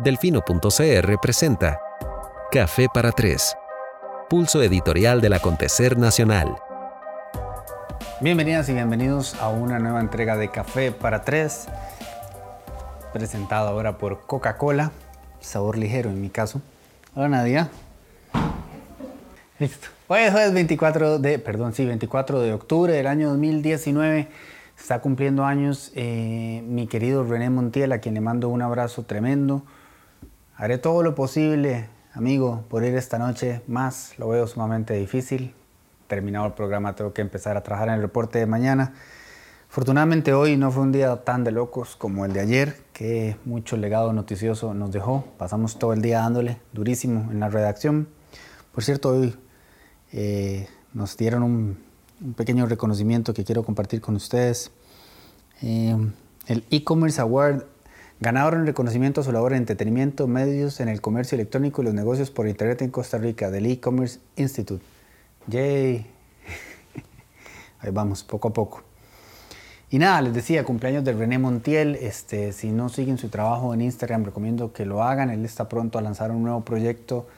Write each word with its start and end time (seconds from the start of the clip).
Delfino.cr 0.00 1.18
presenta 1.20 1.80
Café 2.52 2.86
para 2.94 3.10
Tres, 3.10 3.56
pulso 4.30 4.62
editorial 4.62 5.20
del 5.20 5.32
acontecer 5.32 5.98
nacional. 5.98 6.54
Bienvenidas 8.20 8.68
y 8.68 8.74
bienvenidos 8.74 9.34
a 9.40 9.48
una 9.48 9.80
nueva 9.80 9.98
entrega 9.98 10.36
de 10.36 10.52
Café 10.52 10.92
para 10.92 11.24
Tres, 11.24 11.66
presentado 13.12 13.70
ahora 13.70 13.98
por 13.98 14.20
Coca-Cola, 14.20 14.92
sabor 15.40 15.76
ligero 15.76 16.10
en 16.10 16.20
mi 16.20 16.30
caso. 16.30 16.62
Hola 17.16 17.28
Nadia. 17.30 17.68
Listo. 19.58 19.88
Hoy 20.06 20.20
es 20.20 20.30
jueves 20.30 20.54
24 20.54 21.18
de, 21.18 21.40
perdón, 21.40 21.72
sí, 21.72 21.84
24 21.84 22.38
de 22.38 22.52
octubre 22.52 22.92
del 22.92 23.08
año 23.08 23.30
2019. 23.30 24.28
Está 24.78 25.00
cumpliendo 25.00 25.44
años 25.44 25.90
eh, 25.96 26.62
mi 26.68 26.86
querido 26.86 27.24
René 27.24 27.50
Montiel, 27.50 27.90
a 27.90 27.98
quien 27.98 28.14
le 28.14 28.20
mando 28.20 28.48
un 28.48 28.62
abrazo 28.62 29.02
tremendo. 29.02 29.64
Haré 30.60 30.78
todo 30.78 31.04
lo 31.04 31.14
posible, 31.14 31.88
amigo, 32.14 32.64
por 32.68 32.82
ir 32.82 32.96
esta 32.96 33.16
noche 33.16 33.62
más. 33.68 34.18
Lo 34.18 34.28
veo 34.28 34.44
sumamente 34.48 34.94
difícil. 34.94 35.54
Terminado 36.08 36.46
el 36.46 36.52
programa, 36.54 36.96
tengo 36.96 37.12
que 37.12 37.22
empezar 37.22 37.56
a 37.56 37.62
trabajar 37.62 37.90
en 37.90 37.94
el 37.94 38.00
reporte 38.00 38.40
de 38.40 38.46
mañana. 38.46 38.92
Afortunadamente 39.70 40.32
hoy 40.32 40.56
no 40.56 40.72
fue 40.72 40.82
un 40.82 40.90
día 40.90 41.14
tan 41.22 41.44
de 41.44 41.52
locos 41.52 41.94
como 41.94 42.24
el 42.24 42.32
de 42.32 42.40
ayer, 42.40 42.76
que 42.92 43.36
mucho 43.44 43.76
legado 43.76 44.12
noticioso 44.12 44.74
nos 44.74 44.90
dejó. 44.90 45.26
Pasamos 45.38 45.78
todo 45.78 45.92
el 45.92 46.02
día 46.02 46.18
dándole 46.22 46.60
durísimo 46.72 47.30
en 47.30 47.38
la 47.38 47.48
redacción. 47.48 48.08
Por 48.74 48.82
cierto, 48.82 49.10
hoy 49.10 49.36
eh, 50.10 50.66
nos 50.92 51.16
dieron 51.16 51.44
un, 51.44 51.78
pequeño 52.36 52.66
reconocimiento 52.66 53.32
que 53.32 53.44
quiero 53.44 53.62
compartir 53.62 54.00
con 54.00 54.16
ustedes. 54.16 54.72
Eh, 55.62 55.96
el 56.48 56.64
e-commerce 56.72 57.20
award 57.20 57.62
Ganador 58.20 58.54
en 58.54 58.66
reconocimiento 58.66 59.20
a 59.20 59.24
su 59.24 59.30
labor 59.30 59.52
en 59.52 59.58
entretenimiento, 59.58 60.26
medios 60.26 60.80
en 60.80 60.88
el 60.88 61.00
comercio 61.00 61.36
electrónico 61.36 61.82
y 61.82 61.84
los 61.84 61.94
negocios 61.94 62.32
por 62.32 62.48
Internet 62.48 62.82
en 62.82 62.90
Costa 62.90 63.16
Rica, 63.16 63.48
del 63.48 63.66
E-Commerce 63.66 64.18
Institute. 64.34 64.84
¡Yay! 65.46 66.04
Ahí 67.78 67.90
vamos, 67.92 68.24
poco 68.24 68.48
a 68.48 68.52
poco. 68.52 68.82
Y 69.88 70.00
nada, 70.00 70.20
les 70.20 70.34
decía, 70.34 70.64
cumpleaños 70.64 71.04
de 71.04 71.12
René 71.12 71.38
Montiel. 71.38 71.94
Este, 71.94 72.52
si 72.52 72.72
no 72.72 72.88
siguen 72.88 73.18
su 73.18 73.28
trabajo 73.28 73.72
en 73.72 73.82
Instagram, 73.82 74.24
recomiendo 74.24 74.72
que 74.72 74.84
lo 74.84 75.04
hagan. 75.04 75.30
Él 75.30 75.44
está 75.44 75.68
pronto 75.68 75.96
a 75.96 76.02
lanzar 76.02 76.32
un 76.32 76.42
nuevo 76.42 76.62
proyecto 76.62 77.28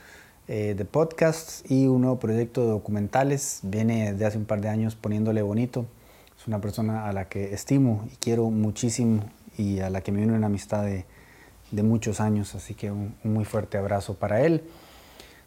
eh, 0.48 0.74
de 0.74 0.84
podcasts 0.86 1.62
y 1.70 1.88
un 1.88 2.00
nuevo 2.00 2.18
proyecto 2.18 2.62
de 2.62 2.68
documentales. 2.68 3.60
Viene 3.64 4.14
de 4.14 4.24
hace 4.24 4.38
un 4.38 4.46
par 4.46 4.62
de 4.62 4.70
años 4.70 4.96
poniéndole 4.96 5.42
bonito. 5.42 5.84
Es 6.40 6.48
una 6.48 6.58
persona 6.62 7.06
a 7.06 7.12
la 7.12 7.28
que 7.28 7.52
estimo 7.52 8.08
y 8.10 8.16
quiero 8.16 8.48
muchísimo 8.48 9.24
y 9.60 9.80
a 9.80 9.90
la 9.90 10.00
que 10.00 10.12
me 10.12 10.22
une 10.22 10.32
una 10.32 10.46
amistad 10.46 10.84
de, 10.84 11.04
muchos 11.82 12.20
años, 12.20 12.54
así 12.54 12.74
que 12.74 12.90
un, 12.90 13.14
muy 13.22 13.44
fuerte 13.44 13.78
abrazo 13.78 14.14
para 14.14 14.40
él. 14.40 14.64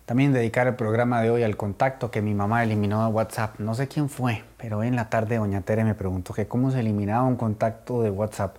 También 0.06 0.34
dedicar 0.34 0.68
el 0.68 0.76
programa 0.76 1.22
de 1.22 1.30
hoy 1.30 1.44
al 1.44 1.56
contacto 1.58 2.12
que 2.12 2.22
mi 2.22 2.34
mamá 2.34 2.64
eliminó 2.64 3.06
de 3.06 3.12
WhatsApp. 3.12 3.60
No 3.60 3.74
sé 3.74 3.88
quién 3.88 4.10
fue, 4.10 4.44
pero 4.58 4.80
hoy 4.80 4.88
en 4.88 4.96
la 4.96 5.10
tarde 5.10 5.38
doña 5.38 5.62
Tere 5.62 5.84
me 5.84 5.96
preguntó 5.96 6.34
que 6.34 6.48
cómo 6.48 6.72
se 6.72 6.82
eliminaba 6.82 7.24
un 7.24 7.36
contacto 7.36 8.02
de 8.02 8.10
WhatsApp. 8.10 8.58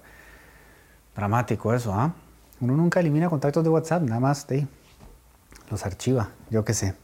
Dramático 1.15 1.73
eso, 1.75 1.93
¿ah? 1.95 2.15
Uno 2.61 2.77
nunca 2.77 3.01
elimina 3.01 3.29
contactos 3.29 3.63
de 3.63 3.71
WhatsApp, 3.71 4.03
nada 4.03 4.21
más 4.21 4.47
de, 4.47 4.67
los 5.71 5.85
archiva, 5.85 6.31
yo 6.51 6.65
qué 6.65 6.75
sé. 6.75 6.95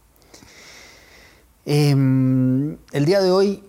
Em, 1.67 2.77
el 2.93 3.05
día 3.05 3.21
de 3.21 3.31
hoy 3.31 3.62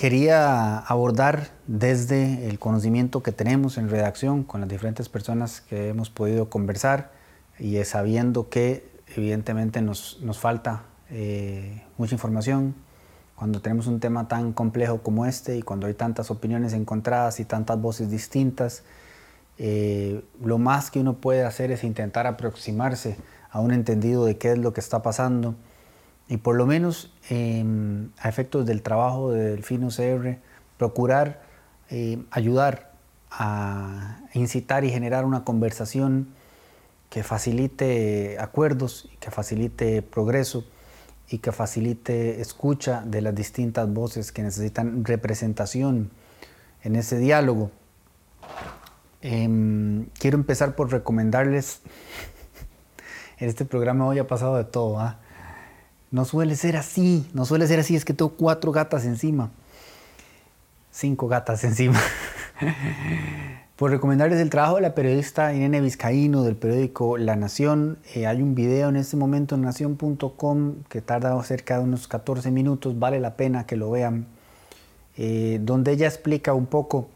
quería 0.00 0.78
abordar 0.78 1.48
desde 1.66 2.48
el 2.48 2.58
conocimiento 2.58 3.22
que 3.22 3.32
tenemos 3.32 3.76
en 3.76 3.90
redacción 3.90 4.44
con 4.44 4.62
las 4.62 4.70
diferentes 4.70 5.10
personas 5.10 5.60
que 5.60 5.90
hemos 5.90 6.08
podido 6.08 6.48
conversar 6.48 7.10
y 7.58 7.76
sabiendo 7.84 8.48
que 8.48 8.90
evidentemente 9.14 9.82
nos, 9.82 10.18
falta 10.38 10.84
eh, 11.10 11.82
mucha 11.98 12.14
información. 12.14 12.74
Cuando 13.36 13.60
tenemos 13.60 13.88
un 13.88 14.00
tema 14.00 14.26
tan 14.26 14.54
complejo 14.54 15.02
como 15.02 15.26
este 15.26 15.58
y 15.58 15.60
cuando 15.60 15.86
hay 15.86 15.92
tantas 15.92 16.30
opiniones 16.30 16.72
encontradas 16.72 17.38
y 17.38 17.44
tantas 17.44 17.78
voces 17.78 18.10
distintas, 18.10 18.84
eh, 19.58 20.24
lo 20.42 20.56
más 20.56 20.90
que 20.90 21.00
uno 21.00 21.18
puede 21.18 21.44
hacer 21.44 21.70
es 21.72 21.84
intentar 21.84 22.26
aproximarse 22.26 23.18
a 23.50 23.60
un 23.60 23.70
entendido 23.70 24.24
de 24.24 24.38
qué 24.38 24.52
es 24.52 24.58
lo 24.58 24.72
que 24.72 24.80
está 24.80 25.02
pasando 25.02 25.56
y 26.30 26.36
por 26.36 26.54
lo 26.54 26.64
menos 26.64 27.12
em, 27.28 28.10
a 28.18 28.28
efectos 28.28 28.64
del 28.64 28.82
trabajo 28.82 29.32
de 29.32 29.50
Delfino 29.50 29.88
CR, 29.88 30.38
procurar 30.78 31.42
eh, 31.90 32.22
ayudar 32.30 32.92
a 33.32 34.20
incitar 34.32 34.84
y 34.84 34.90
generar 34.90 35.24
una 35.24 35.42
conversación 35.42 36.28
que 37.10 37.24
facilite 37.24 38.36
acuerdos, 38.38 39.10
que 39.18 39.32
facilite 39.32 40.02
progreso 40.02 40.64
y 41.28 41.38
que 41.38 41.50
facilite 41.50 42.40
escucha 42.40 43.02
de 43.04 43.22
las 43.22 43.34
distintas 43.34 43.92
voces 43.92 44.30
que 44.30 44.44
necesitan 44.44 45.04
representación 45.04 46.12
en 46.84 46.94
ese 46.94 47.18
diálogo. 47.18 47.72
Em, 49.20 50.06
quiero 50.20 50.38
empezar 50.38 50.76
por 50.76 50.92
recomendarles, 50.92 51.80
en 53.38 53.48
este 53.48 53.64
programa 53.64 54.06
hoy 54.06 54.20
ha 54.20 54.28
pasado 54.28 54.56
de 54.56 54.64
todo, 54.64 55.00
¿ah? 55.00 55.18
No 56.10 56.24
suele 56.24 56.56
ser 56.56 56.76
así, 56.76 57.28
no 57.34 57.44
suele 57.44 57.66
ser 57.68 57.80
así, 57.80 57.94
es 57.94 58.04
que 58.04 58.14
tengo 58.14 58.32
cuatro 58.32 58.72
gatas 58.72 59.04
encima. 59.04 59.50
Cinco 60.90 61.28
gatas 61.28 61.62
encima. 61.62 62.00
Por 63.76 63.92
recomendarles 63.92 64.40
el 64.40 64.50
trabajo 64.50 64.76
de 64.76 64.82
la 64.82 64.94
periodista 64.94 65.54
Irene 65.54 65.80
Vizcaíno 65.80 66.42
del 66.42 66.56
periódico 66.56 67.16
La 67.16 67.36
Nación. 67.36 67.98
Eh, 68.14 68.26
hay 68.26 68.42
un 68.42 68.54
video 68.54 68.88
en 68.88 68.96
este 68.96 69.16
momento 69.16 69.54
en 69.54 69.62
nación.com 69.62 70.82
que 70.88 71.00
tarda 71.00 71.40
cerca 71.44 71.78
de 71.78 71.84
unos 71.84 72.08
14 72.08 72.50
minutos, 72.50 72.98
vale 72.98 73.20
la 73.20 73.36
pena 73.36 73.64
que 73.64 73.76
lo 73.76 73.90
vean, 73.90 74.26
eh, 75.16 75.60
donde 75.62 75.92
ella 75.92 76.08
explica 76.08 76.54
un 76.54 76.66
poco 76.66 77.08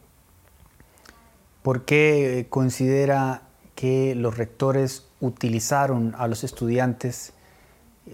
por 1.63 1.85
qué 1.85 2.47
considera 2.49 3.43
que 3.75 4.15
los 4.15 4.39
rectores 4.39 5.05
utilizaron 5.21 6.15
a 6.17 6.29
los 6.29 6.45
estudiantes 6.45 7.35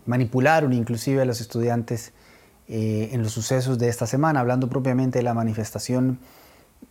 manipularon 0.07 0.73
inclusive 0.73 1.23
a 1.23 1.25
los 1.25 1.41
estudiantes 1.41 2.13
eh, 2.69 3.11
en 3.13 3.23
los 3.23 3.33
sucesos 3.33 3.79
de 3.79 3.89
esta 3.89 4.07
semana, 4.07 4.41
hablando 4.41 4.69
propiamente 4.69 5.19
de 5.19 5.23
la 5.25 5.35
manifestación 5.35 6.19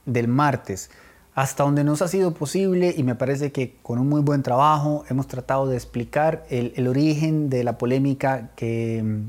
del 0.05 0.27
martes. 0.27 0.89
Hasta 1.35 1.63
donde 1.63 1.85
nos 1.85 2.01
ha 2.01 2.09
sido 2.09 2.33
posible 2.33 2.93
y 2.97 3.03
me 3.03 3.15
parece 3.15 3.53
que 3.53 3.77
con 3.81 3.97
un 3.97 4.09
muy 4.09 4.21
buen 4.21 4.43
trabajo 4.43 5.05
hemos 5.09 5.27
tratado 5.27 5.67
de 5.67 5.77
explicar 5.77 6.45
el, 6.49 6.85
origen 6.87 7.49
de 7.49 7.63
la 7.63 7.77
polémica 7.77 8.49
que, 8.57 9.21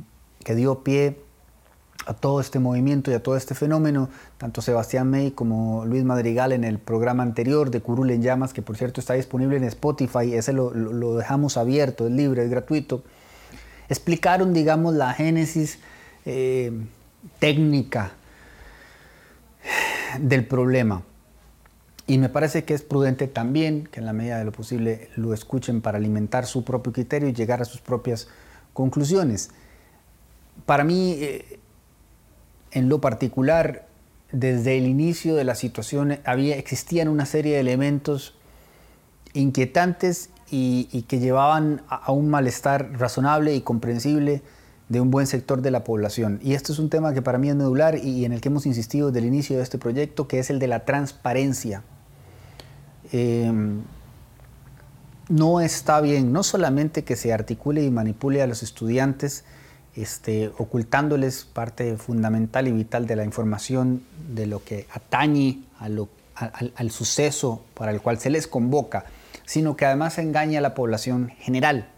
que 0.42 0.54
dio 0.56 0.82
pie 0.82 1.20
a 2.06 2.14
todo 2.14 2.40
este 2.40 2.58
movimiento 2.58 3.12
y 3.12 3.14
a 3.14 3.22
todo 3.22 3.36
este 3.36 3.54
fenómeno, 3.54 4.08
tanto 4.38 4.62
Sebastián 4.62 5.08
May 5.08 5.30
como 5.30 5.84
Luis 5.84 6.02
Madrigal 6.02 6.50
en 6.50 6.64
el 6.64 6.78
programa 6.78 7.22
anterior 7.22 7.70
de 7.70 7.80
Curul 7.80 8.10
en 8.10 8.22
Llamas, 8.22 8.52
que 8.52 8.62
por 8.62 8.76
cierto 8.76 9.00
está 9.00 9.14
disponible 9.14 9.56
en 9.56 9.64
Spotify, 9.64 10.34
ese 10.34 10.52
lo, 10.52 10.72
lo 10.74 11.14
dejamos 11.14 11.56
abierto, 11.56 12.06
es 12.06 12.12
libre, 12.12 12.42
es 12.42 12.50
gratuito 12.50 13.04
explicaron, 13.90 14.54
digamos, 14.54 14.94
la 14.94 15.12
génesis 15.12 15.78
eh, 16.24 16.72
técnica 17.38 18.12
del 20.18 20.46
problema. 20.46 21.02
Y 22.06 22.18
me 22.18 22.28
parece 22.28 22.64
que 22.64 22.74
es 22.74 22.82
prudente 22.82 23.28
también 23.28 23.88
que 23.90 24.00
en 24.00 24.06
la 24.06 24.12
medida 24.12 24.38
de 24.38 24.44
lo 24.44 24.52
posible 24.52 25.10
lo 25.16 25.34
escuchen 25.34 25.80
para 25.80 25.98
alimentar 25.98 26.46
su 26.46 26.64
propio 26.64 26.92
criterio 26.92 27.28
y 27.28 27.32
llegar 27.32 27.60
a 27.60 27.64
sus 27.64 27.80
propias 27.80 28.28
conclusiones. 28.72 29.50
Para 30.66 30.84
mí, 30.84 31.16
eh, 31.20 31.58
en 32.72 32.88
lo 32.88 33.00
particular, 33.00 33.86
desde 34.32 34.78
el 34.78 34.86
inicio 34.86 35.34
de 35.34 35.44
la 35.44 35.54
situación 35.54 36.20
había, 36.24 36.56
existían 36.56 37.08
una 37.08 37.26
serie 37.26 37.54
de 37.54 37.60
elementos 37.60 38.34
inquietantes 39.32 40.30
y, 40.50 41.02
que 41.08 41.18
llevaban 41.18 41.82
a, 41.88 42.10
un 42.12 42.28
malestar 42.28 42.98
razonable 42.98 43.54
y 43.54 43.60
comprensible 43.60 44.42
de 44.88 45.00
un 45.00 45.10
buen 45.10 45.26
sector 45.26 45.62
de 45.62 45.70
la 45.70 45.84
población. 45.84 46.40
Y 46.42 46.54
esto 46.54 46.72
es 46.72 46.78
un 46.78 46.90
tema 46.90 47.14
que 47.14 47.22
para 47.22 47.38
mí 47.38 47.48
es 47.48 47.54
medular 47.54 47.96
y, 47.96 48.24
en 48.24 48.32
el 48.32 48.40
que 48.40 48.48
hemos 48.48 48.66
insistido 48.66 49.08
desde 49.08 49.20
el 49.20 49.26
inicio 49.26 49.56
de 49.56 49.62
este 49.62 49.78
proyecto, 49.78 50.26
que 50.26 50.40
es 50.40 50.50
el 50.50 50.58
de 50.58 50.66
la 50.66 50.84
transparencia. 50.84 51.82
Em, 53.12 53.82
no 55.28 55.60
está 55.60 56.00
bien, 56.00 56.32
no 56.32 56.42
solamente 56.42 57.04
que 57.04 57.14
se 57.14 57.32
articule 57.32 57.84
y 57.84 57.90
manipule 57.90 58.42
a 58.42 58.48
los 58.48 58.64
estudiantes, 58.64 59.44
este, 59.94 60.50
ocultándoles 60.58 61.44
parte 61.44 61.96
fundamental 61.96 62.66
y 62.66 62.72
vital 62.72 63.06
de 63.06 63.16
la 63.16 63.24
información 63.24 64.02
de 64.34 64.46
lo 64.46 64.64
que 64.64 64.86
atañe 64.92 65.62
al 65.78 66.90
suceso 66.90 67.64
para 67.74 67.92
el 67.92 68.00
cual 68.00 68.18
se 68.18 68.30
les 68.30 68.46
convoca, 68.46 69.04
sino 69.50 69.76
que 69.76 69.84
además 69.84 70.16
engaña 70.18 70.60
a 70.60 70.62
la 70.62 70.74
población 70.74 71.32
general. 71.40 71.88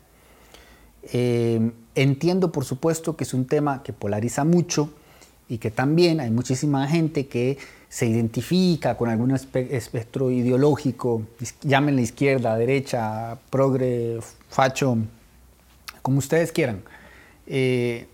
Eh, 1.02 1.70
entiendo, 1.94 2.50
por 2.50 2.64
supuesto, 2.64 3.14
que 3.14 3.24
es 3.24 3.34
un 3.34 3.44
tema 3.44 3.82
que 3.82 3.92
polariza 3.92 4.44
mucho 4.44 4.88
y 5.50 5.58
que 5.58 5.70
también 5.70 6.20
hay 6.20 6.30
muchísima 6.30 6.88
gente 6.88 7.26
que 7.26 7.58
se 7.90 8.06
identifica 8.06 8.96
con 8.96 9.10
algún 9.10 9.32
espectro 9.32 10.30
ideológico, 10.30 11.24
llámenle 11.60 12.00
izquierda, 12.00 12.56
derecha, 12.56 13.36
progre, 13.50 14.20
facho, 14.48 14.96
como 16.00 16.20
ustedes 16.20 16.52
quieran, 16.52 16.80
eh, 17.46 18.06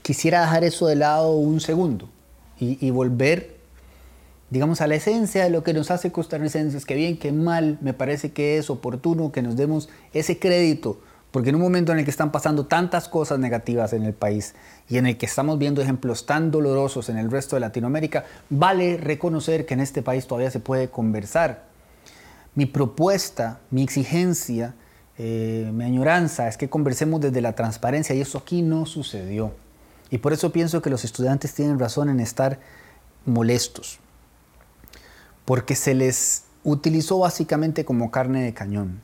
quisiera 0.00 0.40
dejar 0.40 0.64
eso 0.64 0.86
de 0.86 0.96
lado 0.96 1.32
un 1.36 1.60
segundo 1.60 2.08
y, 2.58 2.90
volver, 2.92 3.57
digamos, 4.50 4.80
a 4.80 4.86
la 4.86 4.94
esencia 4.94 5.44
de 5.44 5.50
lo 5.50 5.62
que 5.62 5.74
nos 5.74 5.90
hace 5.90 6.12
costarricenses, 6.12 6.86
que 6.86 6.94
bien, 6.94 7.18
que 7.18 7.32
mal, 7.32 7.78
me 7.80 7.92
parece 7.92 8.32
que 8.32 8.58
es 8.58 8.70
oportuno 8.70 9.32
que 9.32 9.42
nos 9.42 9.56
demos 9.56 9.88
ese 10.12 10.38
crédito 10.38 10.98
porque 11.30 11.50
en 11.50 11.56
un 11.56 11.62
momento 11.62 11.92
en 11.92 11.98
el 11.98 12.04
que 12.04 12.10
están 12.10 12.32
pasando 12.32 12.66
tantas 12.66 13.08
cosas 13.08 13.38
negativas 13.38 13.92
en 13.92 14.02
el 14.02 14.14
país 14.14 14.54
y 14.88 14.96
en 14.96 15.06
el 15.06 15.18
que 15.18 15.26
estamos 15.26 15.58
viendo 15.58 15.82
ejemplos 15.82 16.24
tan 16.24 16.50
dolorosos 16.50 17.08
en 17.10 17.18
el 17.18 17.30
resto 17.30 17.56
de 17.56 17.60
Latinoamérica, 17.60 18.24
vale 18.48 18.96
reconocer 18.96 19.66
que 19.66 19.74
en 19.74 19.80
este 19.80 20.02
país 20.02 20.26
todavía 20.26 20.50
se 20.50 20.60
puede 20.60 20.88
conversar. 20.88 21.66
Mi 22.54 22.64
propuesta, 22.64 23.60
mi 23.70 23.82
exigencia, 23.82 24.74
eh, 25.18 25.70
mi 25.72 25.84
añoranza 25.84 26.48
es 26.48 26.56
que 26.56 26.70
conversemos 26.70 27.20
desde 27.20 27.42
la 27.42 27.52
transparencia 27.52 28.14
y 28.14 28.22
eso 28.22 28.38
aquí 28.38 28.62
no 28.62 28.86
sucedió. 28.86 29.52
Y 30.10 30.18
por 30.18 30.32
eso 30.32 30.50
pienso 30.50 30.80
que 30.80 30.88
los 30.88 31.04
estudiantes 31.04 31.52
tienen 31.52 31.78
razón 31.78 32.08
en 32.08 32.20
estar 32.20 32.58
molestos, 33.26 34.00
porque 35.48 35.76
se 35.76 35.94
les 35.94 36.44
utilizó 36.62 37.20
básicamente 37.20 37.86
como 37.86 38.10
carne 38.10 38.42
de 38.42 38.52
cañón. 38.52 39.00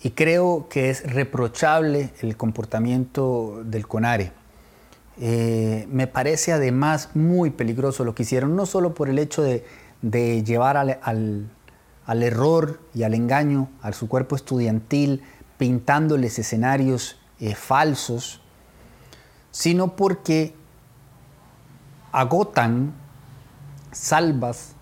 Y 0.00 0.10
creo 0.10 0.68
que 0.70 0.90
es 0.90 1.12
reprochable 1.12 2.10
el 2.20 2.36
comportamiento 2.36 3.64
del 3.64 3.88
CONARE. 3.88 4.30
Eh, 5.20 5.88
me 5.90 6.06
parece 6.06 6.52
además 6.52 7.08
muy 7.14 7.50
peligroso 7.50 8.04
lo 8.04 8.14
que 8.14 8.22
hicieron, 8.22 8.54
no 8.54 8.64
solo 8.64 8.94
por 8.94 9.08
el 9.08 9.18
hecho 9.18 9.42
de, 9.42 9.64
llevar 10.44 10.76
al, 10.76 11.50
error 12.06 12.78
y 12.94 13.02
al 13.02 13.14
engaño 13.14 13.68
a 13.82 13.92
su 13.92 14.06
cuerpo 14.06 14.36
estudiantil, 14.36 15.24
pintándoles 15.58 16.38
escenarios 16.38 17.18
eh, 17.40 17.56
falsos, 17.56 18.40
sino 19.50 19.96
porque 19.96 20.54
agotan 22.12 22.94
salvas 23.90 24.75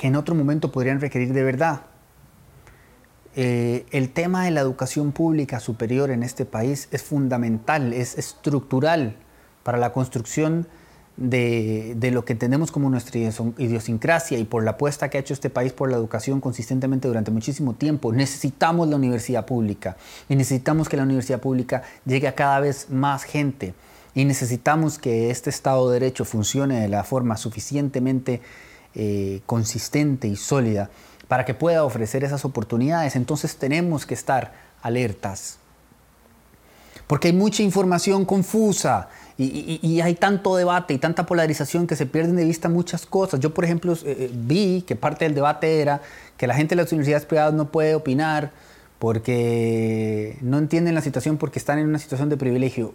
que 0.00 0.06
en 0.06 0.16
otro 0.16 0.34
momento 0.34 0.72
podrían 0.72 0.98
requerir 0.98 1.34
de 1.34 1.44
verdad. 1.44 1.82
Eh, 3.36 3.84
el 3.90 4.08
tema 4.08 4.46
de 4.46 4.50
la 4.50 4.62
educación 4.62 5.12
pública 5.12 5.60
superior 5.60 6.10
en 6.10 6.22
este 6.22 6.46
país 6.46 6.88
es 6.90 7.02
fundamental, 7.02 7.92
es 7.92 8.16
estructural 8.16 9.16
para 9.62 9.76
la 9.76 9.92
construcción 9.92 10.66
de, 11.18 12.10
lo 12.14 12.24
que 12.24 12.34
tenemos 12.34 12.72
como 12.72 12.88
nuestra 12.88 13.20
idiosincrasia 13.20 14.38
y 14.38 14.44
por 14.44 14.64
la 14.64 14.70
apuesta 14.70 15.10
que 15.10 15.18
ha 15.18 15.20
hecho 15.20 15.34
este 15.34 15.50
país 15.50 15.74
por 15.74 15.90
la 15.90 15.98
educación 15.98 16.40
consistentemente 16.40 17.06
durante 17.06 17.30
muchísimo 17.30 17.74
tiempo. 17.74 18.10
Necesitamos 18.10 18.88
la 18.88 18.96
universidad 18.96 19.44
pública 19.44 19.98
y 20.30 20.34
necesitamos 20.34 20.88
que 20.88 20.96
la 20.96 21.02
universidad 21.02 21.40
pública 21.40 21.82
llegue 22.06 22.26
a 22.26 22.34
cada 22.34 22.58
vez 22.60 22.88
más 22.88 23.24
gente 23.24 23.74
y 24.14 24.24
necesitamos 24.24 24.98
que 24.98 25.30
este 25.30 25.50
Estado 25.50 25.90
de 25.90 26.00
Derecho 26.00 26.24
funcione 26.24 26.80
de 26.80 26.88
la 26.88 27.04
forma 27.04 27.36
suficientemente 27.36 28.40
eh, 28.94 29.40
consistente 29.46 30.28
y 30.28 30.36
sólida 30.36 30.90
para 31.28 31.44
que 31.44 31.54
pueda 31.54 31.84
ofrecer 31.84 32.24
esas 32.24 32.44
oportunidades. 32.44 33.14
Entonces 33.14 33.56
tenemos 33.56 34.04
que 34.04 34.14
estar 34.14 34.52
alertas. 34.82 35.58
Porque 37.06 37.28
hay 37.28 37.34
mucha 37.34 37.62
información 37.62 38.24
confusa 38.24 39.08
y, 39.36 40.00
hay 40.00 40.14
tanto 40.14 40.54
debate 40.54 40.94
y 40.94 40.98
tanta 40.98 41.26
polarización 41.26 41.86
que 41.86 41.96
se 41.96 42.06
pierden 42.06 42.36
de 42.36 42.44
vista 42.44 42.68
muchas 42.68 43.06
cosas. 43.06 43.40
Yo, 43.40 43.54
por 43.54 43.64
ejemplo, 43.64 43.94
eh, 43.94 43.98
eh, 44.04 44.30
vi 44.32 44.82
que 44.82 44.96
parte 44.96 45.24
del 45.24 45.34
debate 45.34 45.80
era 45.80 46.02
que 46.36 46.46
la 46.46 46.54
gente 46.54 46.74
de 46.74 46.82
las 46.82 46.92
universidades 46.92 47.26
privadas 47.26 47.54
no 47.54 47.70
puede 47.70 47.94
opinar 47.94 48.52
porque 48.98 50.36
no 50.40 50.58
entienden 50.58 50.94
la 50.94 51.00
situación 51.00 51.38
porque 51.38 51.58
están 51.58 51.78
en 51.78 51.88
una 51.88 51.98
situación 51.98 52.28
de 52.28 52.36
privilegio. 52.36 52.94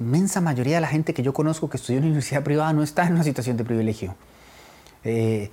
Inmensa 0.00 0.40
mayoría 0.40 0.76
de 0.76 0.80
la 0.82 0.88
gente 0.88 1.14
que 1.14 1.22
yo 1.22 1.32
conozco 1.32 1.70
que 1.70 1.76
estudió 1.76 1.98
en 1.98 2.04
una 2.04 2.10
universidad 2.10 2.42
privada 2.42 2.72
no 2.72 2.82
está 2.82 3.06
en 3.06 3.14
una 3.14 3.24
situación 3.24 3.56
de 3.56 3.64
privilegio. 3.64 4.14
Eh, 5.04 5.50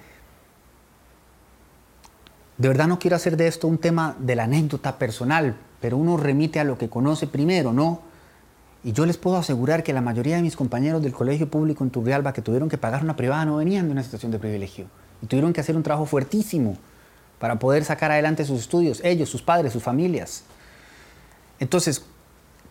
de 2.57 2.67
verdad 2.67 2.87
no 2.87 2.99
quiero 2.99 3.15
hacer 3.15 3.37
de 3.37 3.47
esto 3.47 3.67
un 3.67 3.77
tema 3.77 4.15
de 4.19 4.35
la 4.35 4.43
anécdota 4.43 4.97
personal, 4.97 5.55
pero 5.81 5.97
uno 5.97 6.17
remite 6.17 6.59
a 6.59 6.63
lo 6.63 6.77
que 6.77 6.89
conoce 6.89 7.27
primero, 7.27 7.73
¿no? 7.73 8.01
Y 8.83 8.91
yo 8.91 9.05
les 9.05 9.17
puedo 9.17 9.37
asegurar 9.37 9.83
que 9.83 9.93
la 9.93 10.01
mayoría 10.01 10.35
de 10.35 10.41
mis 10.41 10.55
compañeros 10.55 11.01
del 11.01 11.13
colegio 11.13 11.49
público 11.49 11.83
en 11.83 11.89
Turrialba 11.89 12.33
que 12.33 12.41
tuvieron 12.41 12.69
que 12.69 12.77
pagar 12.77 13.03
una 13.03 13.15
privada 13.15 13.45
no 13.45 13.57
venían 13.57 13.85
de 13.85 13.93
una 13.93 14.03
situación 14.03 14.31
de 14.31 14.39
privilegio. 14.39 14.87
Y 15.21 15.27
tuvieron 15.27 15.53
que 15.53 15.61
hacer 15.61 15.77
un 15.77 15.83
trabajo 15.83 16.05
fuertísimo 16.05 16.77
para 17.39 17.59
poder 17.59 17.85
sacar 17.85 18.11
adelante 18.11 18.43
sus 18.43 18.59
estudios, 18.59 18.99
ellos, 19.03 19.29
sus 19.29 19.41
padres, 19.41 19.71
sus 19.71 19.83
familias. 19.83 20.43
Entonces, 21.59 22.05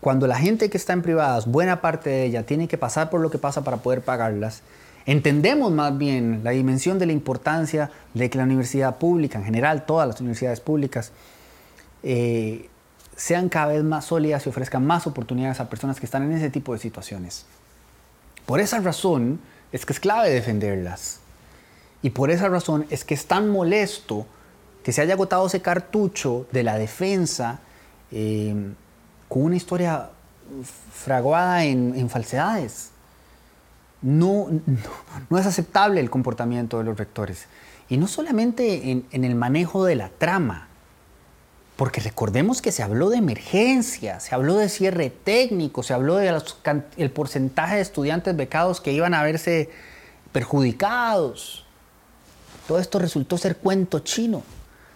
cuando 0.03 0.27
la 0.27 0.35
gente 0.37 0.69
que 0.69 0.77
está 0.77 0.93
en 0.93 1.01
privadas, 1.01 1.47
buena 1.47 1.81
parte 1.81 2.11
de 2.11 2.25
ella, 2.25 2.45
tiene 2.45 2.67
que 2.67 2.77
pasar 2.77 3.09
por 3.09 3.21
lo 3.21 3.31
que 3.31 3.39
pasa 3.39 3.63
para 3.63 3.77
poder 3.77 4.01
pagarlas, 4.01 4.61
Entendemos 5.05 5.71
más 5.71 5.97
bien 5.97 6.41
la 6.43 6.51
dimensión 6.51 6.97
de 6.97 7.05
la 7.05 7.11
importancia 7.11 7.91
de 8.13 8.29
que 8.29 8.37
la 8.37 8.45
universidad 8.45 8.97
pública, 8.97 9.37
en 9.37 9.45
general 9.45 9.85
todas 9.85 10.07
las 10.07 10.21
universidades 10.21 10.61
públicas, 10.61 11.11
eh, 12.03 12.69
sean 13.15 13.49
cada 13.49 13.67
vez 13.67 13.83
más 13.83 14.05
sólidas 14.05 14.45
y 14.45 14.49
ofrezcan 14.49 14.85
más 14.85 15.05
oportunidades 15.05 15.59
a 15.59 15.69
personas 15.69 15.99
que 15.99 16.05
están 16.05 16.23
en 16.23 16.31
ese 16.31 16.49
tipo 16.49 16.73
de 16.73 16.79
situaciones. 16.79 17.45
Por 18.45 18.61
esa 18.61 18.79
razón 18.79 19.39
es 19.71 19.85
que 19.85 19.93
es 19.93 19.99
clave 19.99 20.29
defenderlas. 20.29 21.19
Y 22.01 22.11
por 22.11 22.31
esa 22.31 22.47
razón 22.47 22.85
es 22.89 23.03
que 23.03 23.13
es 23.13 23.25
tan 23.25 23.49
molesto 23.49 24.25
que 24.83 24.93
se 24.93 25.01
haya 25.01 25.13
agotado 25.13 25.47
ese 25.47 25.61
cartucho 25.61 26.47
de 26.51 26.63
la 26.63 26.77
defensa 26.77 27.59
eh, 28.11 28.73
con 29.33 29.41
una 29.41 29.55
historia 29.55 30.11
fraguada 30.93 31.65
en 31.65 32.07
falsedades. 32.09 32.93
No, 34.03 34.49
no, 35.29 35.37
es 35.39 35.45
aceptable 35.45 36.01
el 36.01 36.09
comportamiento 36.09 36.77
de 36.77 36.83
los 36.83 36.97
rectores. 36.97 37.45
Y 37.87 37.95
no 37.95 38.07
solamente 38.07 38.91
en, 38.91 39.23
el 39.23 39.33
manejo 39.33 39.85
de 39.85 39.95
la 39.95 40.09
trama, 40.09 40.67
porque 41.77 42.01
recordemos 42.01 42.61
que 42.61 42.73
se 42.73 42.83
habló 42.83 43.09
de 43.09 43.17
emergencia, 43.17 44.19
se 44.19 44.35
habló 44.35 44.57
de 44.57 44.67
cierre 44.67 45.09
técnico, 45.09 45.83
se 45.83 45.93
habló 45.93 46.17
del 46.17 46.35
el 46.97 47.11
porcentaje 47.11 47.77
de 47.77 47.81
estudiantes 47.81 48.35
becados 48.35 48.81
que 48.81 48.91
iban 48.91 49.13
a 49.13 49.23
verse 49.23 49.69
perjudicados. 50.33 51.65
Todo 52.67 52.79
esto 52.79 52.99
resultó 52.99 53.37
ser 53.37 53.55
cuento 53.55 53.99
chino, 53.99 54.43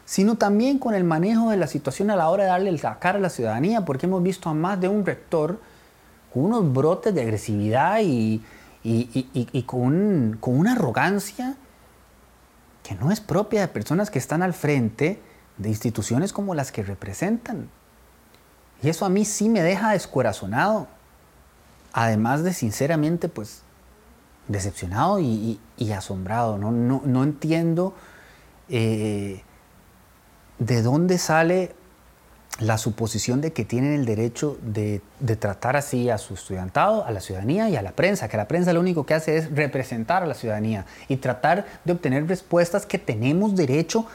sino 0.07 0.37
también 0.37 0.79
con 0.79 0.95
el 0.95 1.03
manejo 1.03 1.49
de 1.49 1.57
la 1.57 1.67
situación 1.67 2.09
a 2.09 2.15
la 2.15 2.29
hora 2.29 2.45
de 2.45 2.49
darle 2.49 2.69
el 2.69 2.79
sacar 2.79 3.17
a 3.17 3.19
la 3.19 3.29
ciudadanía, 3.29 3.83
porque 3.83 4.05
hemos 4.05 4.23
visto 4.23 4.49
a 4.49 4.53
más 4.53 4.79
de 4.79 4.87
un 4.87 5.05
rector 5.05 5.59
con 6.33 6.45
unos 6.45 6.73
brotes 6.73 7.13
de 7.13 7.21
agresividad 7.21 7.99
y, 8.01 8.41
y, 8.85 9.63
con, 9.63 10.39
una 10.41 10.71
arrogancia 10.71 11.57
que 12.83 12.95
no 12.95 13.11
es 13.11 13.19
propia 13.19 13.59
de 13.59 13.67
personas 13.67 14.09
que 14.09 14.17
están 14.17 14.43
al 14.43 14.53
frente 14.53 15.21
de 15.57 15.67
instituciones 15.67 16.31
como 16.31 16.55
las 16.55 16.71
que 16.71 16.83
representan. 16.83 17.69
Y 18.81 18.87
eso 18.87 19.03
a 19.03 19.09
mí 19.09 19.25
sí 19.25 19.49
me 19.49 19.61
deja 19.61 19.91
descorazonado, 19.91 20.87
además 21.91 22.45
de 22.45 22.53
sinceramente 22.53 23.27
pues 23.27 23.61
decepcionado 24.47 25.19
y, 25.19 25.59
asombrado. 25.93 26.57
No, 26.57 26.71
no, 26.71 27.23
entiendo 27.23 27.93
eh, 28.69 29.43
de 30.59 30.81
dónde 30.81 31.17
sale 31.17 31.75
la 32.59 32.77
suposición 32.77 33.39
de 33.41 33.53
que 33.53 33.65
tienen 33.65 33.93
el 33.93 34.05
derecho 34.05 34.57
de, 34.61 35.01
tratar 35.39 35.75
así 35.75 36.09
a 36.09 36.17
su 36.17 36.33
estudiantado, 36.33 37.05
a 37.05 37.11
la 37.11 37.21
ciudadanía 37.21 37.69
y 37.69 37.75
a 37.75 37.81
la 37.81 37.91
prensa, 37.91 38.27
que 38.27 38.37
la 38.37 38.47
prensa 38.47 38.73
lo 38.73 38.79
único 38.79 39.05
que 39.05 39.13
hace 39.13 39.37
es 39.37 39.51
representar 39.51 40.23
a 40.23 40.25
la 40.25 40.33
ciudadanía 40.33 40.85
y 41.07 41.17
tratar 41.17 41.65
de 41.85 41.93
obtener 41.93 42.27
respuestas 42.27 42.85
que 42.85 42.97
tenemos 42.97 43.55
derecho 43.55 44.07